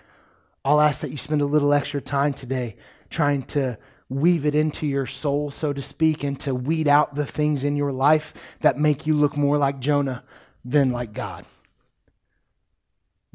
I'll 0.63 0.81
ask 0.81 1.01
that 1.01 1.11
you 1.11 1.17
spend 1.17 1.41
a 1.41 1.45
little 1.45 1.73
extra 1.73 2.01
time 2.01 2.33
today 2.33 2.75
trying 3.09 3.43
to 3.43 3.77
weave 4.09 4.45
it 4.45 4.55
into 4.55 4.85
your 4.85 5.05
soul, 5.05 5.51
so 5.51 5.73
to 5.73 5.81
speak, 5.81 6.23
and 6.23 6.39
to 6.41 6.53
weed 6.53 6.87
out 6.87 7.15
the 7.15 7.25
things 7.25 7.63
in 7.63 7.75
your 7.75 7.91
life 7.91 8.33
that 8.61 8.77
make 8.77 9.05
you 9.05 9.15
look 9.15 9.35
more 9.35 9.57
like 9.57 9.79
Jonah 9.79 10.23
than 10.63 10.91
like 10.91 11.13
God. 11.13 11.45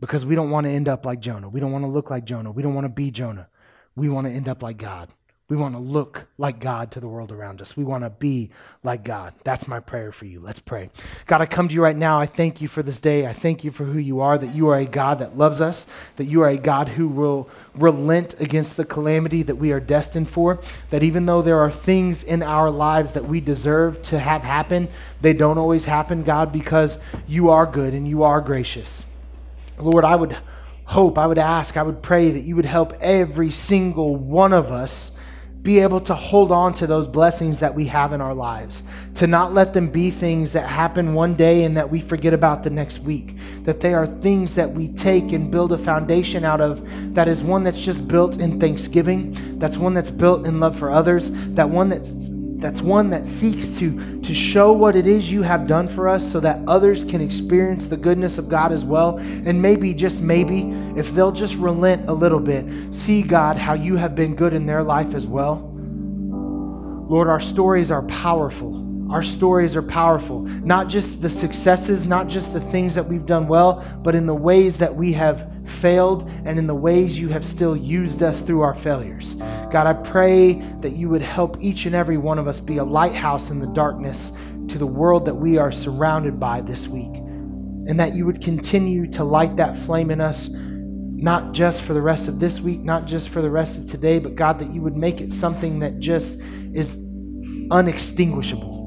Because 0.02 0.26
we 0.26 0.34
don't 0.34 0.50
want 0.50 0.66
to 0.66 0.70
end 0.72 0.88
up 0.88 1.06
like 1.06 1.20
Jonah. 1.20 1.48
We 1.48 1.60
don't 1.60 1.70
want 1.70 1.84
to 1.84 1.88
look 1.88 2.10
like 2.10 2.24
Jonah. 2.24 2.50
We 2.50 2.60
don't 2.60 2.74
want 2.74 2.86
to 2.86 2.88
be 2.88 3.12
Jonah. 3.12 3.48
We 3.94 4.08
want 4.08 4.26
to 4.26 4.32
end 4.32 4.48
up 4.48 4.60
like 4.60 4.76
God. 4.76 5.10
We 5.48 5.56
want 5.56 5.76
to 5.76 5.80
look 5.80 6.26
like 6.38 6.58
God 6.58 6.90
to 6.92 7.00
the 7.00 7.06
world 7.06 7.30
around 7.30 7.62
us. 7.62 7.76
We 7.76 7.84
want 7.84 8.02
to 8.02 8.10
be 8.10 8.50
like 8.82 9.04
God. 9.04 9.32
That's 9.44 9.68
my 9.68 9.78
prayer 9.78 10.10
for 10.10 10.24
you. 10.24 10.40
Let's 10.40 10.58
pray. 10.58 10.90
God, 11.26 11.40
I 11.40 11.46
come 11.46 11.68
to 11.68 11.74
you 11.74 11.80
right 11.80 11.96
now. 11.96 12.18
I 12.18 12.26
thank 12.26 12.60
you 12.60 12.66
for 12.66 12.82
this 12.82 13.00
day. 13.00 13.28
I 13.28 13.32
thank 13.32 13.62
you 13.62 13.70
for 13.70 13.84
who 13.84 14.00
you 14.00 14.20
are, 14.20 14.36
that 14.38 14.56
you 14.56 14.66
are 14.70 14.78
a 14.78 14.86
God 14.86 15.20
that 15.20 15.38
loves 15.38 15.60
us, 15.60 15.86
that 16.16 16.24
you 16.24 16.40
are 16.40 16.48
a 16.48 16.56
God 16.56 16.88
who 16.88 17.06
will 17.06 17.48
relent 17.76 18.34
against 18.40 18.76
the 18.76 18.84
calamity 18.84 19.44
that 19.44 19.56
we 19.56 19.70
are 19.70 19.78
destined 19.78 20.30
for, 20.30 20.60
that 20.90 21.04
even 21.04 21.26
though 21.26 21.42
there 21.42 21.60
are 21.60 21.70
things 21.70 22.24
in 22.24 22.42
our 22.42 22.72
lives 22.72 23.12
that 23.12 23.26
we 23.26 23.40
deserve 23.40 24.02
to 24.02 24.18
have 24.18 24.42
happen, 24.42 24.88
they 25.20 25.32
don't 25.32 25.58
always 25.58 25.84
happen, 25.84 26.24
God, 26.24 26.50
because 26.52 26.98
you 27.28 27.50
are 27.50 27.66
good 27.66 27.94
and 27.94 28.08
you 28.08 28.24
are 28.24 28.40
gracious. 28.40 29.04
Lord, 29.84 30.04
I 30.04 30.16
would 30.16 30.36
hope, 30.84 31.18
I 31.18 31.26
would 31.26 31.38
ask, 31.38 31.76
I 31.76 31.82
would 31.82 32.02
pray 32.02 32.30
that 32.30 32.40
you 32.40 32.56
would 32.56 32.66
help 32.66 32.92
every 33.00 33.50
single 33.50 34.16
one 34.16 34.52
of 34.52 34.70
us 34.70 35.12
be 35.62 35.78
able 35.78 36.00
to 36.00 36.14
hold 36.14 36.50
on 36.50 36.74
to 36.74 36.88
those 36.88 37.06
blessings 37.06 37.60
that 37.60 37.74
we 37.74 37.86
have 37.86 38.12
in 38.12 38.20
our 38.20 38.34
lives, 38.34 38.82
to 39.14 39.28
not 39.28 39.54
let 39.54 39.72
them 39.72 39.88
be 39.88 40.10
things 40.10 40.52
that 40.52 40.68
happen 40.68 41.14
one 41.14 41.34
day 41.36 41.62
and 41.62 41.76
that 41.76 41.88
we 41.88 42.00
forget 42.00 42.34
about 42.34 42.64
the 42.64 42.70
next 42.70 42.98
week, 42.98 43.36
that 43.62 43.78
they 43.78 43.94
are 43.94 44.06
things 44.06 44.56
that 44.56 44.72
we 44.72 44.88
take 44.88 45.32
and 45.32 45.52
build 45.52 45.70
a 45.70 45.78
foundation 45.78 46.44
out 46.44 46.60
of 46.60 47.14
that 47.14 47.28
is 47.28 47.42
one 47.42 47.62
that's 47.62 47.80
just 47.80 48.08
built 48.08 48.40
in 48.40 48.58
thanksgiving, 48.58 49.58
that's 49.60 49.76
one 49.76 49.94
that's 49.94 50.10
built 50.10 50.44
in 50.46 50.58
love 50.58 50.76
for 50.76 50.90
others, 50.90 51.30
that 51.54 51.70
one 51.70 51.88
that's 51.88 52.28
that's 52.62 52.80
one 52.80 53.10
that 53.10 53.26
seeks 53.26 53.68
to, 53.78 54.20
to 54.22 54.34
show 54.34 54.72
what 54.72 54.96
it 54.96 55.06
is 55.06 55.30
you 55.30 55.42
have 55.42 55.66
done 55.66 55.88
for 55.88 56.08
us 56.08 56.30
so 56.30 56.40
that 56.40 56.60
others 56.66 57.04
can 57.04 57.20
experience 57.20 57.88
the 57.88 57.96
goodness 57.96 58.38
of 58.38 58.48
God 58.48 58.72
as 58.72 58.84
well. 58.84 59.18
And 59.18 59.60
maybe, 59.60 59.92
just 59.92 60.20
maybe, 60.20 60.70
if 60.96 61.12
they'll 61.12 61.32
just 61.32 61.56
relent 61.56 62.08
a 62.08 62.12
little 62.12 62.40
bit, 62.40 62.94
see, 62.94 63.22
God, 63.22 63.56
how 63.56 63.74
you 63.74 63.96
have 63.96 64.14
been 64.14 64.34
good 64.36 64.54
in 64.54 64.64
their 64.64 64.82
life 64.82 65.14
as 65.14 65.26
well. 65.26 65.68
Lord, 67.08 67.28
our 67.28 67.40
stories 67.40 67.90
are 67.90 68.02
powerful. 68.04 68.78
Our 69.12 69.22
stories 69.22 69.76
are 69.76 69.82
powerful. 69.82 70.40
Not 70.40 70.88
just 70.88 71.20
the 71.20 71.28
successes, 71.28 72.06
not 72.06 72.28
just 72.28 72.54
the 72.54 72.60
things 72.60 72.94
that 72.94 73.06
we've 73.06 73.26
done 73.26 73.46
well, 73.46 73.84
but 74.02 74.14
in 74.14 74.24
the 74.24 74.34
ways 74.34 74.78
that 74.78 74.94
we 74.94 75.12
have 75.12 75.61
failed 75.66 76.28
and 76.44 76.58
in 76.58 76.66
the 76.66 76.74
ways 76.74 77.18
you 77.18 77.28
have 77.28 77.46
still 77.46 77.76
used 77.76 78.22
us 78.22 78.40
through 78.40 78.62
our 78.62 78.74
failures. 78.74 79.34
God, 79.70 79.86
I 79.86 79.94
pray 79.94 80.54
that 80.80 80.92
you 80.92 81.08
would 81.08 81.22
help 81.22 81.56
each 81.60 81.86
and 81.86 81.94
every 81.94 82.16
one 82.16 82.38
of 82.38 82.48
us 82.48 82.60
be 82.60 82.78
a 82.78 82.84
lighthouse 82.84 83.50
in 83.50 83.58
the 83.58 83.66
darkness 83.68 84.32
to 84.68 84.78
the 84.78 84.86
world 84.86 85.24
that 85.26 85.34
we 85.34 85.58
are 85.58 85.72
surrounded 85.72 86.38
by 86.38 86.60
this 86.60 86.86
week. 86.88 87.14
And 87.14 87.98
that 87.98 88.14
you 88.14 88.26
would 88.26 88.40
continue 88.40 89.10
to 89.12 89.24
light 89.24 89.56
that 89.56 89.76
flame 89.76 90.10
in 90.10 90.20
us, 90.20 90.50
not 90.52 91.52
just 91.52 91.82
for 91.82 91.94
the 91.94 92.02
rest 92.02 92.28
of 92.28 92.38
this 92.38 92.60
week, 92.60 92.80
not 92.80 93.06
just 93.06 93.28
for 93.28 93.42
the 93.42 93.50
rest 93.50 93.76
of 93.76 93.88
today, 93.88 94.20
but 94.20 94.36
God, 94.36 94.60
that 94.60 94.72
you 94.72 94.80
would 94.82 94.96
make 94.96 95.20
it 95.20 95.32
something 95.32 95.80
that 95.80 95.98
just 95.98 96.40
is 96.72 96.96
unextinguishable 97.70 98.82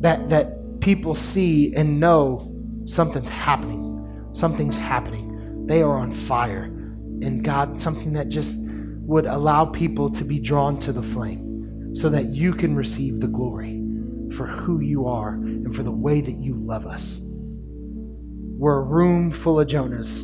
that 0.00 0.28
that 0.28 0.80
people 0.80 1.14
see 1.14 1.74
and 1.74 1.98
know 1.98 2.52
something's 2.86 3.28
happening. 3.28 4.30
Something's 4.34 4.76
happening. 4.76 5.32
They 5.66 5.82
are 5.82 5.98
on 5.98 6.12
fire. 6.12 6.64
And 6.64 7.44
God, 7.44 7.80
something 7.80 8.12
that 8.14 8.28
just 8.28 8.58
would 8.58 9.26
allow 9.26 9.64
people 9.66 10.10
to 10.10 10.24
be 10.24 10.38
drawn 10.40 10.78
to 10.80 10.92
the 10.92 11.02
flame 11.02 11.94
so 11.94 12.08
that 12.08 12.26
you 12.26 12.54
can 12.54 12.74
receive 12.74 13.20
the 13.20 13.28
glory 13.28 13.82
for 14.36 14.46
who 14.46 14.80
you 14.80 15.06
are 15.06 15.34
and 15.34 15.74
for 15.74 15.82
the 15.82 15.90
way 15.90 16.20
that 16.20 16.36
you 16.38 16.54
love 16.54 16.86
us. 16.86 17.18
We're 18.58 18.78
a 18.78 18.82
room 18.82 19.32
full 19.32 19.60
of 19.60 19.68
Jonahs 19.68 20.20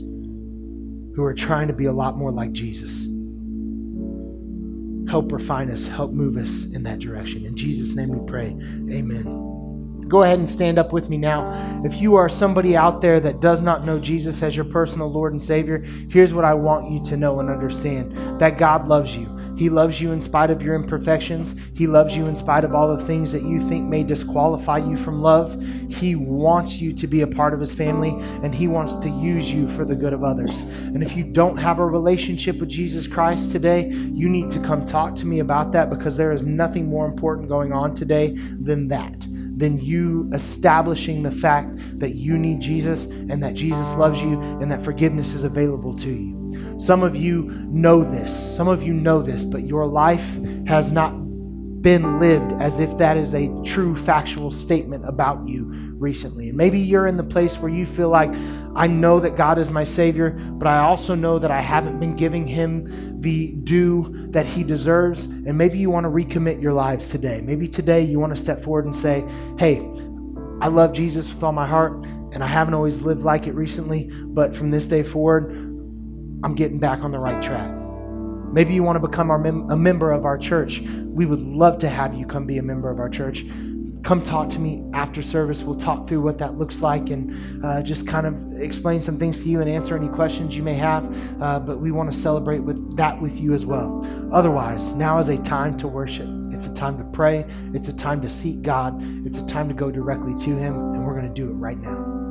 who 1.15 1.23
are 1.25 1.35
trying 1.35 1.69
to 1.69 1.75
be 1.75 1.87
a 1.87 1.93
lot 1.93 2.17
more 2.17 2.33
like 2.33 2.53
Jesus. 2.53 3.07
Help 5.11 5.31
refine 5.33 5.71
us, 5.71 5.87
help 5.87 6.13
move 6.13 6.37
us 6.37 6.65
in 6.73 6.83
that 6.85 6.99
direction. 6.99 7.45
In 7.45 7.57
Jesus' 7.57 7.95
name 7.95 8.09
we 8.09 8.27
pray. 8.27 8.49
Amen. 8.91 9.42
Go 10.13 10.25
ahead 10.25 10.39
and 10.39 10.51
stand 10.51 10.79
up 10.79 10.93
with 10.93 11.09
me 11.09 11.17
now. 11.17 11.83
If 11.87 11.95
you 11.95 12.17
are 12.17 12.29
somebody 12.29 12.77
out 12.77 13.01
there 13.01 13.19
that 13.21 13.41
does 13.41 13.63
not 13.63 13.87
know 13.87 13.99
Jesus 13.99 14.43
as 14.43 14.55
your 14.55 14.67
personal 14.67 15.11
Lord 15.11 15.33
and 15.33 15.43
Savior, 15.43 15.79
here's 16.11 16.35
what 16.35 16.45
I 16.45 16.53
want 16.53 16.91
you 16.91 17.03
to 17.07 17.17
know 17.17 17.41
and 17.41 17.49
understand 17.49 18.39
that 18.39 18.59
God 18.59 18.89
loves 18.89 19.17
you. 19.17 19.27
He 19.57 19.71
loves 19.71 20.03
you 20.03 20.13
in 20.13 20.21
spite 20.21 20.51
of 20.51 20.61
your 20.61 20.75
imperfections. 20.75 21.55
He 21.73 21.87
loves 21.87 22.15
you 22.15 22.27
in 22.27 22.37
spite 22.37 22.65
of 22.65 22.75
all 22.75 22.95
the 22.95 23.07
things 23.07 23.33
that 23.33 23.43
you 23.43 23.67
think 23.71 23.89
may 23.89 24.03
disqualify 24.03 24.79
you 24.79 24.99
from 24.99 25.23
love. 25.23 25.59
He 25.89 26.15
wants 26.15 26.79
you 26.79 26.93
to 26.93 27.07
be 27.07 27.23
a 27.23 27.27
part 27.27 27.55
of 27.55 27.61
His 27.61 27.73
family 27.73 28.11
and 28.43 28.55
He 28.55 28.69
wants 28.69 28.97
to 28.97 29.09
use 29.09 29.51
you 29.51 29.67
for 29.71 29.87
the 29.87 29.95
good 29.95 30.13
of 30.13 30.23
others. 30.23 30.61
And 30.61 31.03
if 31.03 31.17
you 31.17 31.25
don't 31.25 31.57
have 31.57 31.79
a 31.79 31.87
relationship 31.87 32.59
with 32.59 32.69
Jesus 32.69 33.07
Christ 33.07 33.51
today, 33.51 33.89
you 33.89 34.29
need 34.29 34.51
to 34.51 34.61
come 34.61 34.85
talk 34.85 35.17
to 35.17 35.27
me 35.27 35.39
about 35.39 35.73
that 35.73 35.89
because 35.89 36.19
there 36.19 36.33
is 36.33 36.43
nothing 36.43 36.87
more 36.87 37.07
important 37.07 37.49
going 37.49 37.73
on 37.73 37.95
today 37.95 38.37
than 38.37 38.89
that 38.89 39.17
than 39.57 39.81
you 39.81 40.31
establishing 40.33 41.23
the 41.23 41.31
fact 41.31 41.99
that 41.99 42.15
you 42.15 42.39
need 42.39 42.61
Jesus 42.61 43.07
and 43.07 43.43
that 43.43 43.55
Jesus 43.55 43.95
loves 43.97 44.21
you 44.21 44.41
and 44.41 44.71
that 44.71 44.85
forgiveness 44.85 45.35
is 45.35 45.45
available 45.45 45.97
to 45.99 46.11
you. 46.11 46.81
Some 46.81 47.03
of 47.03 47.15
you 47.15 47.45
know 47.69 48.03
this. 48.03 48.35
Some 48.57 48.69
of 48.69 48.83
you 48.83 48.93
know 48.93 49.23
this, 49.23 49.45
but 49.45 49.63
your 49.65 49.87
life 49.87 50.39
has 50.67 50.91
not 50.91 51.15
been 51.83 52.21
lived 52.21 52.53
as 52.63 52.79
if 52.79 52.97
that 52.99 53.17
is 53.17 53.35
a 53.35 53.51
true 53.65 53.97
factual 53.97 54.51
statement 54.51 55.07
about 55.07 55.47
you 55.47 55.65
recently. 55.99 56.49
And 56.49 56.57
maybe 56.57 56.81
you're 56.81 57.07
in 57.07 57.17
the 57.17 57.25
place 57.25 57.59
where 57.59 57.71
you 57.71 57.87
feel 57.87 58.09
like, 58.09 58.33
I 58.75 58.87
know 58.87 59.21
that 59.21 59.37
God 59.37 59.59
is 59.59 59.71
my 59.71 59.85
Savior, 59.85 60.31
but 60.31 60.67
I 60.69 60.79
also 60.79 61.15
know 61.15 61.39
that 61.39 61.51
I 61.51 61.61
haven't 61.61 62.01
been 62.01 62.17
giving 62.17 62.47
Him 62.47 63.21
the 63.21 63.53
due 63.53 64.29
that 64.31 64.47
He 64.47 64.63
deserves. 64.63 65.25
And 65.25 65.59
maybe 65.59 65.79
you 65.79 65.91
want 65.91 66.05
to 66.05 66.11
recommit 66.11 66.63
your 66.63 66.73
lives 66.73 67.09
today. 67.09 67.41
Maybe 67.41 67.69
today 67.69 68.03
you 68.03 68.19
want 68.19 68.35
to 68.35 68.41
step 68.41 68.63
forward 68.63 68.85
and 68.85 68.95
say, 68.95 69.25
Hey, 69.59 69.79
I 70.61 70.69
love 70.69 70.93
Jesus 70.93 71.33
with 71.35 71.43
all 71.43 71.53
my 71.53 71.67
heart, 71.67 72.05
and 72.33 72.43
I 72.43 72.47
haven't 72.47 72.75
always 72.75 73.03
lived 73.03 73.25
like 73.25 73.49
it 73.49 73.55
recently, 73.55 74.05
but 74.05 74.55
from 74.55 74.71
this 74.71 74.87
day 74.87 75.03
forward, 75.03 75.51
I'm 76.45 76.55
getting 76.55 76.79
back 76.79 77.01
on 77.01 77.11
the 77.11 77.19
right 77.19 77.43
track. 77.43 77.82
Maybe 78.53 78.75
you 78.75 78.83
want 78.83 78.97
to 78.97 79.09
become 79.09 79.29
mem- 79.29 79.71
a 79.71 79.77
member 79.77 80.13
of 80.13 80.25
our 80.25 80.37
church. 80.37 80.81
We 80.81 81.25
would 81.27 81.41
love 81.41 81.79
to 81.79 81.89
have 81.89 82.15
you 82.15 82.27
come 82.27 82.47
be 82.47 82.59
a 82.59 82.63
member 82.63 82.91
of 82.91 82.99
our 82.99 83.09
church. 83.09 83.45
Come 84.03 84.23
talk 84.23 84.49
to 84.51 84.59
me 84.59 84.83
after 84.93 85.23
service. 85.23 85.63
We'll 85.63 85.77
talk 85.77 86.09
through 86.09 86.21
what 86.21 86.39
that 86.39 86.59
looks 86.59 86.83
like 86.83 87.11
and 87.11 87.65
uh, 87.65 87.83
just 87.83 88.07
kind 88.07 88.27
of 88.27 88.61
explain 88.61 89.01
some 89.01 89.19
things 89.19 89.39
to 89.41 89.49
you 89.49 89.61
and 89.61 89.71
answer 89.71 89.97
any 89.97 90.09
questions 90.09 90.57
you 90.57 90.63
may 90.63 90.75
have. 90.75 91.05
Uh, 91.41 91.61
but 91.61 91.81
we 91.81 91.93
want 91.93 92.13
to 92.13 92.19
celebrate 92.19 92.59
with 92.59 92.97
that 92.97 93.21
with 93.21 93.41
you 93.41 93.55
as 93.55 93.65
well. 93.65 94.07
Otherwise, 94.33 94.91
now 94.91 95.19
is 95.19 95.29
a 95.29 95.39
time 95.39 95.77
to 95.79 95.89
worship. 95.89 96.29
It's 96.53 96.67
a 96.67 96.75
time 96.75 96.99
to 96.99 97.05
pray. 97.05 97.47
It's 97.73 97.89
a 97.89 97.93
time 97.93 98.21
to 98.23 98.29
seek 98.29 98.61
God. 98.63 99.01
It's 99.27 99.39
a 99.39 99.47
time 99.47 99.69
to 99.69 99.75
go 99.75 99.91
directly 99.91 100.35
to 100.45 100.57
Him, 100.57 100.75
and 100.95 101.07
we're 101.07 101.15
going 101.15 101.33
to 101.33 101.35
do 101.35 101.49
it 101.49 101.55
right 101.55 101.79
now. 101.81 102.22